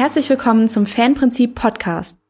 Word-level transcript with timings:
Herzlich 0.00 0.30
willkommen 0.30 0.70
zum 0.70 0.86
Fanprinzip 0.86 1.54
Podcast. 1.54 2.22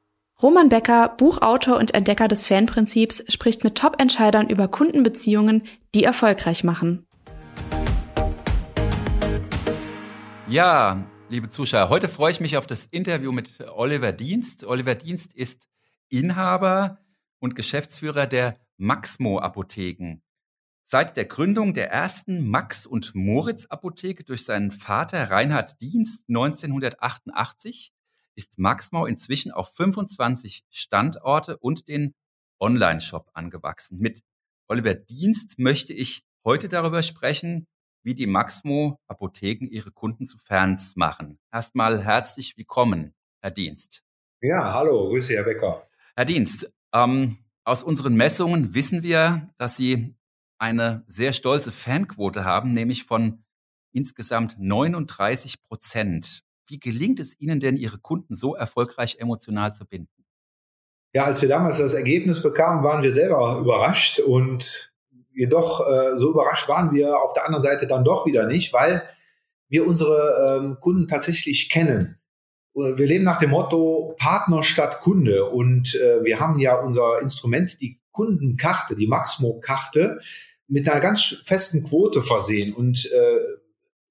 Roman 0.42 0.68
Becker, 0.70 1.14
Buchautor 1.16 1.76
und 1.76 1.94
Entdecker 1.94 2.26
des 2.26 2.44
Fanprinzips, 2.48 3.22
spricht 3.28 3.62
mit 3.62 3.78
Top-Entscheidern 3.78 4.48
über 4.48 4.66
Kundenbeziehungen, 4.66 5.62
die 5.94 6.02
erfolgreich 6.02 6.64
machen. 6.64 7.06
Ja, 10.48 11.06
liebe 11.28 11.48
Zuschauer, 11.48 11.90
heute 11.90 12.08
freue 12.08 12.32
ich 12.32 12.40
mich 12.40 12.56
auf 12.56 12.66
das 12.66 12.86
Interview 12.86 13.30
mit 13.30 13.60
Oliver 13.72 14.10
Dienst. 14.10 14.64
Oliver 14.64 14.96
Dienst 14.96 15.32
ist 15.32 15.68
Inhaber 16.08 16.98
und 17.38 17.54
Geschäftsführer 17.54 18.26
der 18.26 18.58
Maxmo 18.78 19.38
Apotheken. 19.38 20.22
Seit 20.92 21.16
der 21.16 21.26
Gründung 21.26 21.72
der 21.72 21.88
ersten 21.92 22.48
Max- 22.48 22.84
und 22.84 23.14
Moritz-Apotheke 23.14 24.24
durch 24.24 24.44
seinen 24.44 24.72
Vater 24.72 25.30
Reinhard 25.30 25.80
Dienst 25.80 26.24
1988 26.28 27.92
ist 28.34 28.58
Maxmau 28.58 29.06
inzwischen 29.06 29.52
auf 29.52 29.72
25 29.76 30.64
Standorte 30.68 31.58
und 31.58 31.86
den 31.86 32.16
Online-Shop 32.58 33.30
angewachsen. 33.34 33.98
Mit 33.98 34.24
Oliver 34.66 34.94
Dienst 34.94 35.60
möchte 35.60 35.92
ich 35.92 36.24
heute 36.44 36.68
darüber 36.68 37.04
sprechen, 37.04 37.68
wie 38.02 38.14
die 38.14 38.26
Maxmo 38.26 38.98
Apotheken 39.06 39.68
ihre 39.70 39.92
Kunden 39.92 40.26
zu 40.26 40.38
Fans 40.38 40.96
machen. 40.96 41.38
Erstmal 41.52 42.02
herzlich 42.02 42.56
willkommen, 42.56 43.14
Herr 43.42 43.52
Dienst. 43.52 44.02
Ja, 44.40 44.74
hallo, 44.74 45.06
Grüße, 45.10 45.34
Herr 45.34 45.44
Becker. 45.44 45.86
Herr 46.16 46.24
Dienst, 46.24 46.68
ähm, 46.92 47.38
aus 47.62 47.84
unseren 47.84 48.16
Messungen 48.16 48.74
wissen 48.74 49.04
wir, 49.04 49.54
dass 49.56 49.76
Sie 49.76 50.16
eine 50.60 51.04
sehr 51.08 51.32
stolze 51.32 51.72
Fanquote 51.72 52.44
haben, 52.44 52.72
nämlich 52.74 53.04
von 53.04 53.42
insgesamt 53.92 54.56
39 54.58 55.62
Prozent. 55.62 56.42
Wie 56.66 56.78
gelingt 56.78 57.18
es 57.18 57.40
Ihnen 57.40 57.60
denn, 57.60 57.76
Ihre 57.76 57.98
Kunden 57.98 58.36
so 58.36 58.54
erfolgreich 58.54 59.16
emotional 59.18 59.74
zu 59.74 59.86
binden? 59.86 60.24
Ja, 61.12 61.24
als 61.24 61.42
wir 61.42 61.48
damals 61.48 61.78
das 61.78 61.94
Ergebnis 61.94 62.42
bekamen, 62.42 62.84
waren 62.84 63.02
wir 63.02 63.10
selber 63.10 63.58
überrascht 63.58 64.20
und 64.20 64.92
jedoch 65.32 65.80
äh, 65.80 66.16
so 66.18 66.30
überrascht 66.30 66.68
waren 66.68 66.92
wir 66.92 67.18
auf 67.18 67.32
der 67.32 67.46
anderen 67.46 67.64
Seite 67.64 67.86
dann 67.86 68.04
doch 68.04 68.26
wieder 68.26 68.46
nicht, 68.46 68.72
weil 68.72 69.02
wir 69.68 69.86
unsere 69.86 70.60
ähm, 70.60 70.76
Kunden 70.78 71.08
tatsächlich 71.08 71.70
kennen. 71.70 72.18
Wir 72.74 73.06
leben 73.06 73.24
nach 73.24 73.40
dem 73.40 73.50
Motto 73.50 74.14
Partner 74.18 74.62
statt 74.62 75.00
Kunde 75.00 75.46
und 75.46 75.94
äh, 75.96 76.22
wir 76.22 76.38
haben 76.38 76.60
ja 76.60 76.78
unser 76.78 77.20
Instrument, 77.20 77.80
die 77.80 78.00
Kundenkarte, 78.12 78.94
die 78.94 79.08
Maxmo-Karte, 79.08 80.20
mit 80.70 80.88
einer 80.88 81.00
ganz 81.00 81.42
festen 81.44 81.84
Quote 81.84 82.22
versehen. 82.22 82.72
Und 82.72 83.10
äh, 83.12 83.38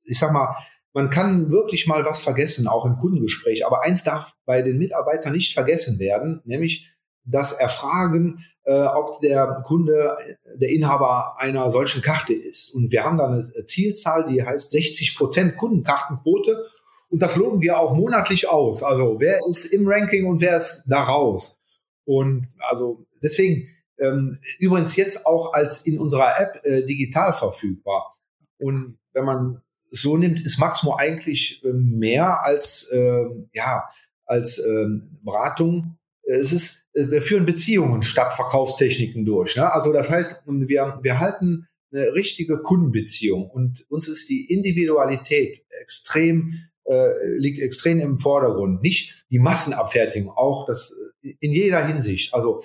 ich 0.03 0.19
sag 0.19 0.31
mal, 0.31 0.55
man 0.93 1.09
kann 1.09 1.51
wirklich 1.51 1.87
mal 1.87 2.03
was 2.03 2.21
vergessen, 2.21 2.67
auch 2.67 2.85
im 2.85 2.97
Kundengespräch. 2.97 3.65
Aber 3.65 3.83
eins 3.83 4.03
darf 4.03 4.33
bei 4.45 4.61
den 4.61 4.77
Mitarbeitern 4.77 5.33
nicht 5.33 5.53
vergessen 5.53 5.99
werden, 5.99 6.41
nämlich 6.43 6.91
das 7.23 7.53
Erfragen, 7.53 8.43
äh, 8.63 8.81
ob 8.81 9.21
der 9.21 9.63
Kunde 9.65 10.17
der 10.55 10.69
Inhaber 10.69 11.39
einer 11.39 11.71
solchen 11.71 12.01
Karte 12.01 12.33
ist. 12.33 12.73
Und 12.73 12.91
wir 12.91 13.03
haben 13.03 13.17
da 13.17 13.27
eine 13.27 13.65
Zielzahl, 13.65 14.25
die 14.27 14.43
heißt 14.43 14.71
60 14.71 15.15
Prozent 15.15 15.57
Kundenkartenquote. 15.57 16.65
Und 17.09 17.21
das 17.21 17.37
loben 17.37 17.61
wir 17.61 17.79
auch 17.79 17.93
monatlich 17.95 18.49
aus. 18.49 18.83
Also 18.83 19.15
wer 19.19 19.37
ist 19.49 19.65
im 19.65 19.87
Ranking 19.87 20.25
und 20.25 20.41
wer 20.41 20.57
ist 20.57 20.83
da 20.87 21.03
raus? 21.03 21.57
Und 22.05 22.47
also 22.59 23.05
deswegen 23.23 23.69
ähm, 23.99 24.37
übrigens 24.59 24.95
jetzt 24.95 25.25
auch 25.25 25.53
als 25.53 25.85
in 25.85 25.99
unserer 25.99 26.39
App 26.39 26.59
äh, 26.63 26.83
digital 26.83 27.33
verfügbar. 27.33 28.11
Und 28.57 28.97
wenn 29.13 29.25
man 29.25 29.61
so 29.91 30.17
nimmt, 30.17 30.45
ist 30.45 30.59
Maxmo 30.59 30.95
eigentlich 30.95 31.63
äh, 31.63 31.73
mehr 31.73 32.43
als, 32.43 32.89
äh, 32.91 33.25
ja, 33.53 33.89
als 34.25 34.59
ähm, 34.59 35.19
Beratung. 35.23 35.97
Es 36.23 36.53
ist, 36.53 36.83
äh, 36.93 37.09
wir 37.09 37.21
führen 37.21 37.45
Beziehungen 37.45 38.03
statt 38.03 38.35
Verkaufstechniken 38.35 39.25
durch. 39.25 39.55
Ne? 39.55 39.71
Also 39.71 39.91
das 39.93 40.09
heißt, 40.09 40.43
wir, 40.45 40.99
wir 41.01 41.19
halten 41.19 41.67
eine 41.91 42.13
richtige 42.13 42.59
Kundenbeziehung 42.59 43.49
und 43.49 43.85
uns 43.89 44.07
ist 44.07 44.29
die 44.29 44.45
Individualität 44.53 45.63
extrem 45.81 46.69
äh, 46.89 47.37
liegt 47.37 47.59
extrem 47.59 47.99
im 47.99 48.19
Vordergrund. 48.19 48.81
Nicht 48.81 49.25
die 49.29 49.39
Massenabfertigung, 49.39 50.31
auch 50.31 50.65
das 50.65 50.95
äh, 51.23 51.35
in 51.39 51.51
jeder 51.53 51.85
Hinsicht. 51.85 52.33
Also 52.33 52.61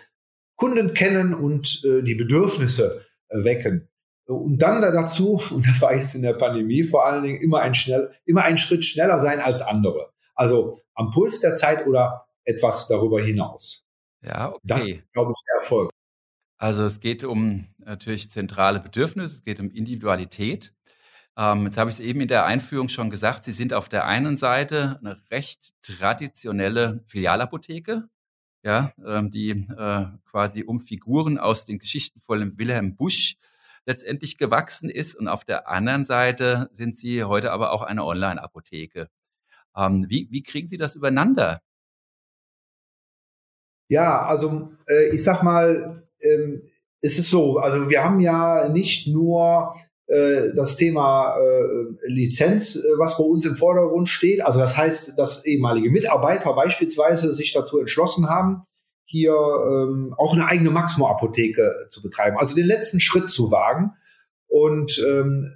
Kunden 0.65 0.95
kennen 0.95 1.35
und 1.35 1.85
äh, 1.85 2.03
die 2.03 2.15
Bedürfnisse 2.15 3.05
äh, 3.29 3.45
wecken. 3.45 3.91
Und 4.27 4.63
dann 4.63 4.81
dazu, 4.81 5.43
und 5.51 5.67
das 5.69 5.83
war 5.83 5.95
jetzt 5.95 6.15
in 6.15 6.23
der 6.23 6.33
Pandemie 6.33 6.85
vor 6.85 7.05
allen 7.05 7.23
Dingen, 7.23 7.41
immer 7.43 7.61
ein, 7.61 7.75
schnell, 7.75 8.11
immer 8.25 8.45
ein 8.45 8.57
Schritt 8.57 8.83
schneller 8.83 9.19
sein 9.21 9.41
als 9.41 9.61
andere. 9.61 10.11
Also 10.35 10.81
am 10.95 11.11
Puls 11.11 11.41
der 11.41 11.55
Zeit 11.55 11.87
oder 11.87 12.25
etwas 12.45 12.89
darüber 12.89 13.23
hinaus. 13.23 13.85
Ja, 14.23 14.53
okay. 14.53 14.61
Das 14.65 14.89
ist, 14.89 15.13
glaube 15.13 15.33
ich, 15.33 15.45
der 15.47 15.63
Erfolg. 15.63 15.91
Also 16.57 16.85
es 16.85 17.01
geht 17.01 17.25
um 17.25 17.67
natürlich 17.77 18.31
zentrale 18.31 18.81
Bedürfnisse, 18.81 19.37
es 19.37 19.43
geht 19.45 19.61
um 19.61 19.71
Individualität. 19.71 20.73
Ähm, 21.37 21.67
jetzt 21.67 21.77
habe 21.77 21.91
ich 21.91 21.97
es 21.97 22.01
eben 22.01 22.23
in 22.23 22.29
der 22.29 22.47
Einführung 22.47 22.89
schon 22.89 23.11
gesagt, 23.11 23.45
Sie 23.45 23.53
sind 23.53 23.75
auf 23.75 23.91
der 23.91 24.07
einen 24.07 24.39
Seite 24.39 24.99
eine 25.01 25.21
recht 25.31 25.75
traditionelle 25.83 27.05
Filialapotheke, 27.07 28.09
ja, 28.65 28.93
ähm, 29.07 29.31
die 29.31 29.51
äh, 29.51 30.07
quasi 30.31 30.65
um 30.65 30.81
Figuren 30.81 31.39
aus 31.39 31.67
den 31.67 31.79
Geschichten 31.79 32.21
von 32.21 32.59
Wilhelm 32.59 32.97
Busch 32.97 33.37
letztendlich 33.87 34.39
gewachsen 34.39 34.89
ist. 34.89 35.15
Und 35.15 35.29
auf 35.29 35.45
der 35.45 35.69
anderen 35.69 36.07
Seite 36.07 36.71
sind 36.73 36.97
Sie 36.97 37.25
heute 37.25 37.53
aber 37.53 37.73
auch 37.73 37.83
eine 37.83 38.05
Online-Apotheke. 38.05 39.09
Ähm, 39.77 40.07
wie, 40.09 40.29
wie 40.31 40.43
kriegen 40.43 40.69
Sie 40.69 40.79
das 40.79 40.95
übereinander? 40.95 41.61
Ja, 43.89 44.25
also 44.25 44.73
äh, 44.89 45.15
ich 45.15 45.23
sag 45.23 45.43
mal, 45.43 46.09
ähm, 46.23 46.63
es 47.03 47.19
ist 47.19 47.29
so, 47.29 47.59
also 47.59 47.91
wir 47.91 48.03
haben 48.03 48.21
ja 48.21 48.69
nicht 48.69 49.07
nur 49.09 49.75
das 50.55 50.77
Thema 50.77 51.37
äh, 51.37 52.13
Lizenz, 52.13 52.77
äh, 52.77 52.83
was 52.99 53.17
bei 53.17 53.25
uns 53.25 53.47
im 53.47 53.57
Vordergrund 53.57 54.09
steht. 54.09 54.45
Also 54.45 54.59
das 54.59 54.77
heißt, 54.77 55.15
dass 55.17 55.45
ehemalige 55.47 55.91
Mitarbeiter 55.91 56.53
beispielsweise 56.53 57.33
sich 57.33 57.53
dazu 57.53 57.79
entschlossen 57.79 58.29
haben, 58.29 58.65
hier 59.07 59.33
ähm, 59.33 60.15
auch 60.19 60.35
eine 60.35 60.47
eigene 60.47 60.71
Maximo-Apotheke 60.71 61.73
zu 61.89 62.03
betreiben, 62.03 62.37
also 62.39 62.55
den 62.55 62.67
letzten 62.67 63.01
Schritt 63.01 63.31
zu 63.31 63.51
wagen. 63.51 63.93
Und 64.47 65.03
ähm, 65.07 65.55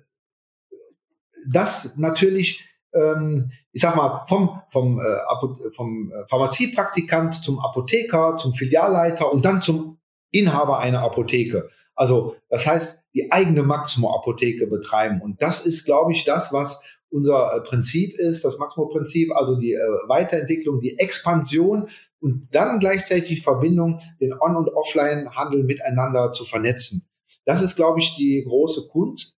das 1.52 1.96
natürlich, 1.96 2.64
ähm, 2.94 3.52
ich 3.72 3.82
sag 3.82 3.96
mal, 3.96 4.24
vom, 4.28 4.60
vom, 4.70 5.00
äh, 5.00 5.72
vom 5.74 6.12
Pharmaziepraktikant 6.28 7.34
zum 7.36 7.58
Apotheker, 7.58 8.36
zum 8.36 8.54
Filialleiter 8.54 9.30
und 9.30 9.44
dann 9.44 9.60
zum 9.60 9.98
Inhaber 10.30 10.78
einer 10.78 11.02
Apotheke. 11.02 11.68
Also 11.98 12.36
das 12.48 12.66
heißt, 12.66 13.02
die 13.12 13.32
eigene 13.32 13.64
Maximo-Apotheke 13.64 14.68
betreiben. 14.68 15.20
Und 15.20 15.42
das 15.42 15.66
ist, 15.66 15.84
glaube 15.84 16.12
ich, 16.12 16.24
das, 16.24 16.52
was 16.52 16.84
unser 17.10 17.56
äh, 17.56 17.60
Prinzip 17.60 18.16
ist, 18.16 18.44
das 18.44 18.56
Maximo-Prinzip, 18.56 19.34
also 19.34 19.56
die 19.56 19.72
äh, 19.72 19.78
Weiterentwicklung, 20.06 20.80
die 20.80 20.96
Expansion 20.98 21.88
und 22.20 22.48
dann 22.52 22.78
gleichzeitig 22.78 23.28
die 23.28 23.40
Verbindung, 23.40 24.00
den 24.20 24.32
On- 24.32 24.56
und 24.56 24.68
Offline-Handel 24.72 25.64
miteinander 25.64 26.32
zu 26.32 26.44
vernetzen. 26.44 27.08
Das 27.44 27.62
ist, 27.62 27.74
glaube 27.74 27.98
ich, 27.98 28.14
die 28.16 28.44
große 28.46 28.88
Kunst. 28.88 29.36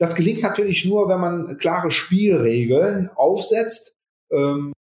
Das 0.00 0.16
gelingt 0.16 0.42
natürlich 0.42 0.84
nur, 0.84 1.08
wenn 1.08 1.20
man 1.20 1.56
klare 1.58 1.92
Spielregeln 1.92 3.10
aufsetzt, 3.14 3.94
ähm, 4.32 4.72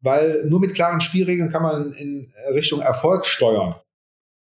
weil 0.00 0.46
nur 0.46 0.60
mit 0.60 0.74
klaren 0.74 1.02
Spielregeln 1.02 1.50
kann 1.50 1.62
man 1.62 1.92
in 1.92 2.32
Richtung 2.54 2.80
Erfolg 2.80 3.26
steuern 3.26 3.74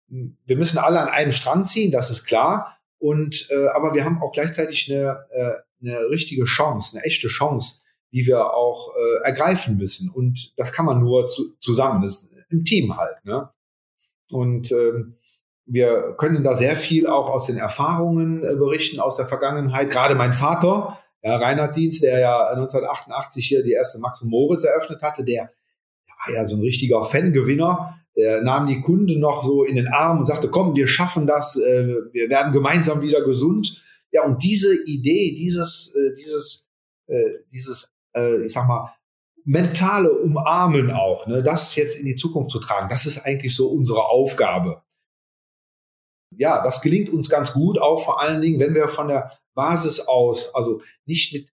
wir 0.08 0.58
müssen 0.58 0.78
alle 0.78 1.00
an 1.00 1.10
einem 1.10 1.32
Strang 1.32 1.66
ziehen, 1.66 1.92
das 1.92 2.10
ist 2.10 2.26
klar. 2.26 2.78
Und 2.98 3.48
äh, 3.52 3.68
aber 3.68 3.94
wir 3.94 4.06
haben 4.06 4.22
auch 4.22 4.32
gleichzeitig 4.32 4.92
eine, 4.92 5.26
äh, 5.32 5.54
eine 5.82 6.10
richtige 6.10 6.46
Chance, 6.46 6.98
eine 6.98 7.06
echte 7.06 7.28
Chance, 7.28 7.82
die 8.12 8.26
wir 8.26 8.54
auch 8.54 8.94
äh, 8.96 9.28
ergreifen 9.28 9.78
müssen. 9.78 10.10
Und 10.10 10.54
das 10.58 10.74
kann 10.74 10.86
man 10.86 11.02
nur 11.02 11.28
zu, 11.28 11.56
zusammen, 11.60 12.02
das 12.02 12.32
im 12.50 12.64
Team 12.64 12.98
halt. 12.98 13.24
Ne? 13.26 13.50
Und 14.30 14.72
ähm, 14.72 15.18
wir 15.66 16.16
können 16.18 16.44
da 16.44 16.56
sehr 16.56 16.76
viel 16.76 17.08
auch 17.08 17.30
aus 17.30 17.48
den 17.48 17.58
Erfahrungen 17.58 18.44
äh, 18.44 18.56
berichten 18.56 19.00
aus 19.00 19.18
der 19.18 19.28
Vergangenheit. 19.28 19.90
Gerade 19.90 20.16
mein 20.16 20.34
Vater, 20.34 21.00
ja, 21.22 21.38
Reinhard 21.38 21.76
Dienst, 21.76 22.04
der 22.04 22.20
ja 22.20 22.48
1988 22.50 23.46
hier 23.46 23.64
die 23.64 23.72
erste 23.72 24.00
Max 24.00 24.22
und 24.22 24.30
Moritz 24.30 24.64
eröffnet 24.64 25.02
hatte, 25.02 25.24
der 25.24 25.52
war 26.08 26.36
ja 26.36 26.46
so 26.46 26.56
ein 26.56 26.62
richtiger 26.62 27.04
Fangewinner 27.04 28.00
der 28.16 28.42
nahm 28.42 28.68
die 28.68 28.82
Kunden 28.82 29.20
noch 29.20 29.44
so 29.44 29.64
in 29.64 29.76
den 29.76 29.88
Arm 29.88 30.20
und 30.20 30.26
sagte, 30.26 30.50
komm, 30.50 30.76
wir 30.76 30.88
schaffen 30.88 31.28
das, 31.28 31.58
äh, 31.58 31.88
wir 32.14 32.30
werden 32.30 32.54
gemeinsam 32.54 33.02
wieder 33.02 33.24
gesund. 33.24 33.84
Ja, 34.12 34.24
und 34.24 34.44
diese 34.44 34.74
Idee, 34.86 35.36
dieses, 35.36 35.94
äh, 35.96 36.16
dieses, 36.16 36.70
äh, 37.08 37.24
dieses, 37.52 37.92
ich 38.46 38.54
sag 38.54 38.66
mal, 38.66 38.96
mentale 39.44 40.10
Umarmen 40.10 40.90
auch, 40.90 41.28
ne, 41.28 41.44
das 41.44 41.76
jetzt 41.76 42.00
in 42.00 42.06
die 42.06 42.16
Zukunft 42.16 42.50
zu 42.50 42.60
tragen, 42.62 42.88
das 42.88 43.06
ist 43.06 43.26
eigentlich 43.26 43.54
so 43.54 43.68
unsere 43.68 44.06
Aufgabe. 44.06 44.84
Ja, 46.38 46.64
das 46.64 46.82
gelingt 46.82 47.10
uns 47.10 47.28
ganz 47.28 47.52
gut, 47.52 47.78
auch 47.78 48.06
vor 48.06 48.22
allen 48.22 48.42
Dingen, 48.42 48.58
wenn 48.62 48.74
wir 48.74 48.88
von 48.88 49.10
der 49.10 49.38
Basis 49.54 50.08
aus, 50.08 50.56
also 50.56 50.82
nicht 51.06 51.34
mit 51.34 51.50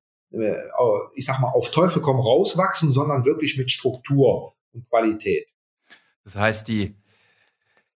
ich 1.15 1.27
sag 1.27 1.41
mal, 1.41 1.51
auf 1.51 1.71
Teufel 1.71 2.01
komm 2.01 2.19
raus 2.19 2.57
wachsen, 2.57 2.91
sondern 2.91 3.27
wirklich 3.27 3.59
mit 3.59 3.71
Struktur 3.71 4.55
und 4.73 4.89
Qualität. 4.89 5.52
Das 6.25 6.37
heißt, 6.37 6.69
die 6.69 6.97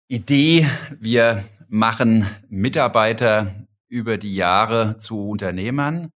Idee, 0.08 0.66
wir 0.98 1.44
machen 1.68 2.26
Mitarbeiter 2.48 3.54
über 3.88 4.18
die 4.18 4.34
Jahre 4.34 4.98
zu 4.98 5.28
Unternehmern 5.28 6.12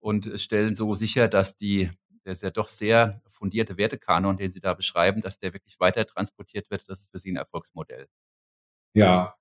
und 0.00 0.40
stellen 0.40 0.76
so 0.76 0.94
sicher, 0.94 1.28
dass 1.28 1.56
die, 1.56 1.90
der 2.24 2.32
ist 2.32 2.42
ja 2.42 2.50
doch 2.50 2.68
sehr 2.68 3.20
fundierte 3.28 3.76
Wertekanon, 3.76 4.36
den 4.36 4.52
Sie 4.52 4.60
da 4.60 4.74
beschreiben, 4.74 5.20
dass 5.22 5.38
der 5.38 5.52
wirklich 5.52 5.78
weiter 5.80 6.06
transportiert 6.06 6.70
wird. 6.70 6.88
Das 6.88 7.00
ist 7.00 7.10
für 7.10 7.18
Sie 7.18 7.32
ein 7.32 7.36
Erfolgsmodell. 7.36 8.06
Ja, 8.94 9.34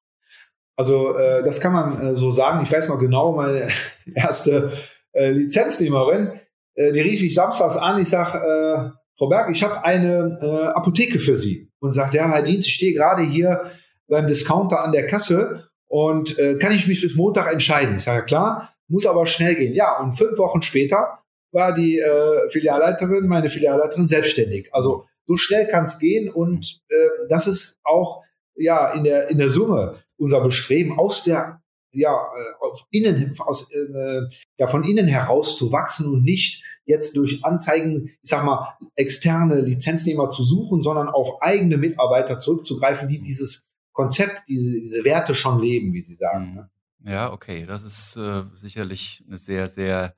also 0.76 1.16
äh, 1.16 1.44
das 1.44 1.60
kann 1.60 1.74
man 1.74 2.00
äh, 2.00 2.16
so 2.16 2.32
sagen. 2.32 2.64
Ich 2.64 2.72
weiß 2.72 2.90
noch 2.90 3.00
genau, 3.00 3.34
meine 3.34 3.70
erste 4.16 4.72
äh, 5.12 5.30
Lizenznehmerin, 5.32 6.40
äh, 6.76 6.92
die 6.92 7.02
rief 7.02 7.22
ich 7.22 7.36
samstags 7.36 7.76
an. 7.78 8.02
Ich 8.02 8.10
sage, 8.10 8.38
äh, 8.40 9.01
Frau 9.22 9.30
Berg, 9.30 9.52
ich 9.52 9.62
habe 9.62 9.86
eine 9.86 10.40
äh, 10.42 10.68
Apotheke 10.70 11.20
für 11.20 11.38
Sie. 11.38 11.70
Und 11.80 11.94
sagt, 11.94 12.16
ja, 12.16 12.28
Herr 12.28 12.42
Dienst, 12.42 12.66
ich 12.66 12.74
stehe 12.74 12.94
gerade 12.94 13.22
hier 13.22 13.72
beim 14.08 14.28
Discounter 14.28 14.84
an 14.84 14.92
der 14.92 15.06
Kasse 15.06 15.70
und 15.88 16.40
äh, 16.40 16.58
kann 16.58 16.72
ich 16.72 16.88
mich 16.88 17.02
bis 17.02 17.14
Montag 17.14 17.54
entscheiden? 17.54 17.98
Ich 17.98 18.04
sage, 18.04 18.26
klar, 18.26 18.74
muss 18.88 19.06
aber 19.06 19.28
schnell 19.28 19.54
gehen. 19.54 19.76
Ja, 19.76 20.00
und 20.00 20.14
fünf 20.14 20.40
Wochen 20.40 20.64
später 20.64 21.20
war 21.52 21.76
die 21.76 22.00
äh, 22.00 22.50
Filialleiterin, 22.50 23.28
meine 23.28 23.50
Filialleiterin, 23.50 24.08
selbstständig. 24.08 24.74
Also 24.74 25.06
so 25.28 25.38
schnell 25.38 25.68
kann 25.68 25.84
es 25.84 26.00
gehen 26.00 26.28
und 26.28 26.82
äh, 26.90 26.96
das 27.30 27.46
ist 27.46 27.78
auch 27.84 28.24
ja 28.56 28.92
in 28.94 29.04
der 29.04 29.30
in 29.30 29.38
der 29.38 29.52
Summe 29.52 30.00
unser 30.18 30.42
Bestreben 30.42 30.98
aus 30.98 31.24
der 31.24 31.62
ja 31.92 32.12
äh, 32.12 32.66
auf 32.66 32.88
innen 32.90 33.36
aus 33.38 33.72
äh, 33.72 34.22
ja 34.58 34.66
von 34.66 34.84
innen 34.84 35.08
heraus 35.08 35.58
zu 35.58 35.72
wachsen 35.72 36.12
und 36.12 36.24
nicht 36.24 36.64
jetzt 36.86 37.16
durch 37.16 37.44
Anzeigen, 37.44 38.10
ich 38.22 38.30
sag 38.30 38.44
mal 38.44 38.78
externe 38.96 39.62
Lizenznehmer 39.62 40.32
zu 40.32 40.44
suchen, 40.44 40.84
sondern 40.84 41.10
auf 41.10 41.42
eigene 41.42 41.78
Mitarbeiter 41.78 42.40
zurückzugreifen, 42.40 43.08
die 43.08 43.20
dieses 43.22 43.68
Konzept, 43.94 44.44
diese, 44.48 44.80
diese 44.80 45.04
Werte 45.04 45.36
schon 45.36 45.62
leben, 45.62 45.94
wie 45.94 46.02
Sie 46.02 46.16
sagen. 46.16 46.56
Ne? 46.56 46.70
Ja, 47.12 47.32
okay, 47.32 47.66
das 47.66 47.84
ist 47.84 48.16
äh, 48.16 48.44
sicherlich 48.56 49.24
eine 49.28 49.38
sehr, 49.38 49.70
sehr 49.70 50.16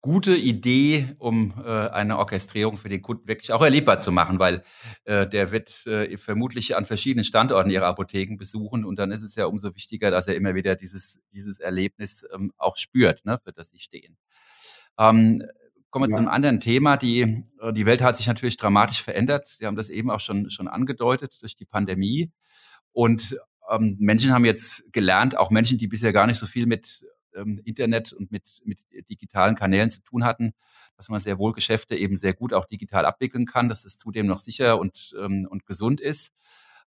gute 0.00 0.36
Idee, 0.36 1.16
um 1.18 1.54
äh, 1.64 1.88
eine 1.88 2.18
Orchestrierung 2.18 2.78
für 2.78 2.88
den 2.88 3.02
Kunden 3.02 3.26
wirklich 3.26 3.52
auch 3.52 3.62
erlebbar 3.62 3.98
zu 3.98 4.12
machen, 4.12 4.38
weil 4.38 4.62
äh, 5.04 5.26
der 5.26 5.50
wird 5.50 5.86
äh, 5.86 6.16
vermutlich 6.16 6.76
an 6.76 6.84
verschiedenen 6.84 7.24
Standorten 7.24 7.70
ihre 7.70 7.86
Apotheken 7.86 8.36
besuchen 8.36 8.84
und 8.84 8.98
dann 8.98 9.10
ist 9.10 9.22
es 9.22 9.34
ja 9.34 9.46
umso 9.46 9.74
wichtiger, 9.74 10.10
dass 10.10 10.28
er 10.28 10.36
immer 10.36 10.54
wieder 10.54 10.76
dieses, 10.76 11.20
dieses 11.32 11.58
Erlebnis 11.58 12.24
ähm, 12.32 12.52
auch 12.58 12.76
spürt, 12.76 13.24
ne, 13.24 13.40
für 13.42 13.52
das 13.52 13.70
sie 13.70 13.80
stehen. 13.80 14.16
Ähm, 14.98 15.42
kommen 15.90 16.08
wir 16.08 16.10
ja. 16.10 16.16
zu 16.16 16.18
einem 16.18 16.28
anderen 16.28 16.60
Thema. 16.60 16.96
Die, 16.96 17.44
äh, 17.60 17.72
die 17.72 17.86
Welt 17.86 18.02
hat 18.02 18.16
sich 18.16 18.26
natürlich 18.26 18.56
dramatisch 18.56 19.02
verändert. 19.02 19.46
Sie 19.46 19.66
haben 19.66 19.76
das 19.76 19.90
eben 19.90 20.10
auch 20.10 20.20
schon, 20.20 20.50
schon 20.50 20.68
angedeutet 20.68 21.36
durch 21.42 21.56
die 21.56 21.64
Pandemie. 21.64 22.30
Und 22.92 23.38
ähm, 23.70 23.96
Menschen 23.98 24.32
haben 24.32 24.44
jetzt 24.44 24.92
gelernt, 24.92 25.36
auch 25.36 25.50
Menschen, 25.50 25.78
die 25.78 25.88
bisher 25.88 26.12
gar 26.12 26.26
nicht 26.26 26.38
so 26.38 26.46
viel 26.46 26.66
mit 26.66 27.04
ähm, 27.34 27.60
Internet 27.64 28.12
und 28.12 28.32
mit, 28.32 28.60
mit 28.64 28.80
digitalen 29.10 29.54
Kanälen 29.54 29.90
zu 29.90 30.02
tun 30.02 30.24
hatten, 30.24 30.52
dass 30.96 31.08
man 31.08 31.20
sehr 31.20 31.38
wohl 31.38 31.52
Geschäfte 31.52 31.96
eben 31.96 32.16
sehr 32.16 32.34
gut 32.34 32.52
auch 32.52 32.66
digital 32.66 33.06
abwickeln 33.06 33.46
kann, 33.46 33.68
dass 33.68 33.84
es 33.84 33.98
zudem 33.98 34.26
noch 34.26 34.40
sicher 34.40 34.78
und, 34.78 35.14
ähm, 35.18 35.46
und 35.48 35.66
gesund 35.66 36.00
ist. 36.00 36.32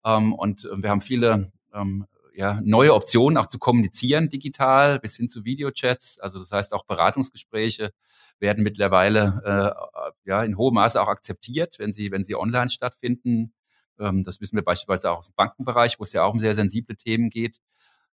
Ähm, 0.04 0.32
und 0.32 0.64
äh, 0.64 0.82
wir 0.82 0.90
haben 0.90 1.00
viele 1.00 1.52
ähm, 1.72 2.06
ja, 2.40 2.58
neue 2.64 2.94
Optionen 2.94 3.36
auch 3.36 3.46
zu 3.46 3.58
kommunizieren 3.58 4.30
digital 4.30 4.98
bis 4.98 5.16
hin 5.16 5.28
zu 5.28 5.44
Videochats. 5.44 6.18
Also 6.18 6.38
das 6.38 6.50
heißt 6.50 6.72
auch 6.72 6.86
Beratungsgespräche 6.86 7.92
werden 8.38 8.64
mittlerweile 8.64 9.42
äh, 9.44 10.10
ja 10.24 10.42
in 10.42 10.56
hohem 10.56 10.74
Maße 10.74 11.00
auch 11.00 11.08
akzeptiert, 11.08 11.78
wenn 11.78 11.92
sie 11.92 12.10
wenn 12.10 12.24
sie 12.24 12.34
online 12.34 12.70
stattfinden. 12.70 13.52
Ähm, 13.98 14.24
das 14.24 14.40
wissen 14.40 14.56
wir 14.56 14.64
beispielsweise 14.64 15.10
auch 15.10 15.18
aus 15.18 15.26
dem 15.26 15.34
Bankenbereich, 15.36 15.98
wo 15.98 16.04
es 16.04 16.14
ja 16.14 16.24
auch 16.24 16.32
um 16.32 16.40
sehr 16.40 16.54
sensible 16.54 16.96
Themen 16.96 17.28
geht. 17.28 17.58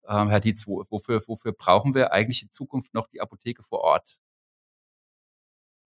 Ähm, 0.07 0.29
Herr 0.29 0.39
Dietz, 0.39 0.65
wofür, 0.67 1.21
wofür 1.27 1.51
brauchen 1.51 1.93
wir 1.93 2.13
eigentlich 2.13 2.43
in 2.43 2.51
Zukunft 2.51 2.93
noch 2.93 3.07
die 3.07 3.19
Apotheke 3.19 3.61
vor 3.63 3.81
Ort? 3.81 4.19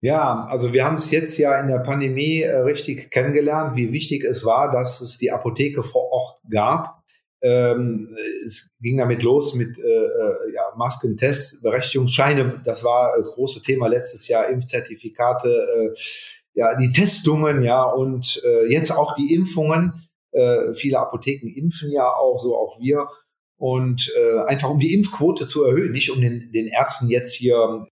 Ja, 0.01 0.45
also 0.45 0.73
wir 0.73 0.85
haben 0.85 0.97
es 0.97 1.09
jetzt 1.09 1.39
ja 1.39 1.59
in 1.59 1.69
der 1.69 1.79
Pandemie 1.79 2.41
äh, 2.41 2.57
richtig 2.57 3.09
kennengelernt, 3.09 3.75
wie 3.75 3.91
wichtig 3.91 4.23
es 4.23 4.45
war, 4.45 4.71
dass 4.71 5.01
es 5.01 5.17
die 5.17 5.31
Apotheke 5.31 5.81
vor 5.81 6.11
Ort 6.11 6.39
gab. 6.51 7.03
Ähm, 7.41 8.09
es 8.45 8.69
ging 8.81 8.97
damit 8.97 9.21
los 9.21 9.53
mit 9.53 9.77
äh, 9.77 9.81
äh 9.81 10.53
ja, 10.53 10.73
Maskentests, 10.75 11.61
Berechtigungsscheine. 11.61 12.61
Das 12.65 12.83
war 12.83 13.15
das 13.17 13.33
große 13.33 13.61
Thema 13.61 13.87
letztes 13.87 14.27
Jahr, 14.27 14.49
Impfzertifikate, 14.49 15.49
äh, 15.49 15.99
ja, 16.53 16.75
die 16.75 16.91
Testungen, 16.91 17.61
ja, 17.61 17.83
und 17.83 18.41
äh, 18.43 18.65
jetzt 18.71 18.91
auch 18.91 19.13
die 19.13 19.35
Impfungen. 19.35 20.07
Äh, 20.31 20.73
viele 20.73 20.99
Apotheken 20.99 21.47
impfen 21.47 21.91
ja 21.91 22.11
auch, 22.11 22.39
so 22.39 22.57
auch 22.57 22.79
wir 22.79 23.07
und 23.59 24.11
äh, 24.17 24.39
einfach 24.45 24.69
um 24.69 24.79
die 24.79 24.93
Impfquote 24.93 25.47
zu 25.47 25.63
erhöhen, 25.63 25.91
nicht 25.91 26.11
um 26.11 26.21
den, 26.21 26.51
den 26.51 26.67
Ärzten 26.67 27.09
jetzt 27.09 27.33
hier 27.33 27.87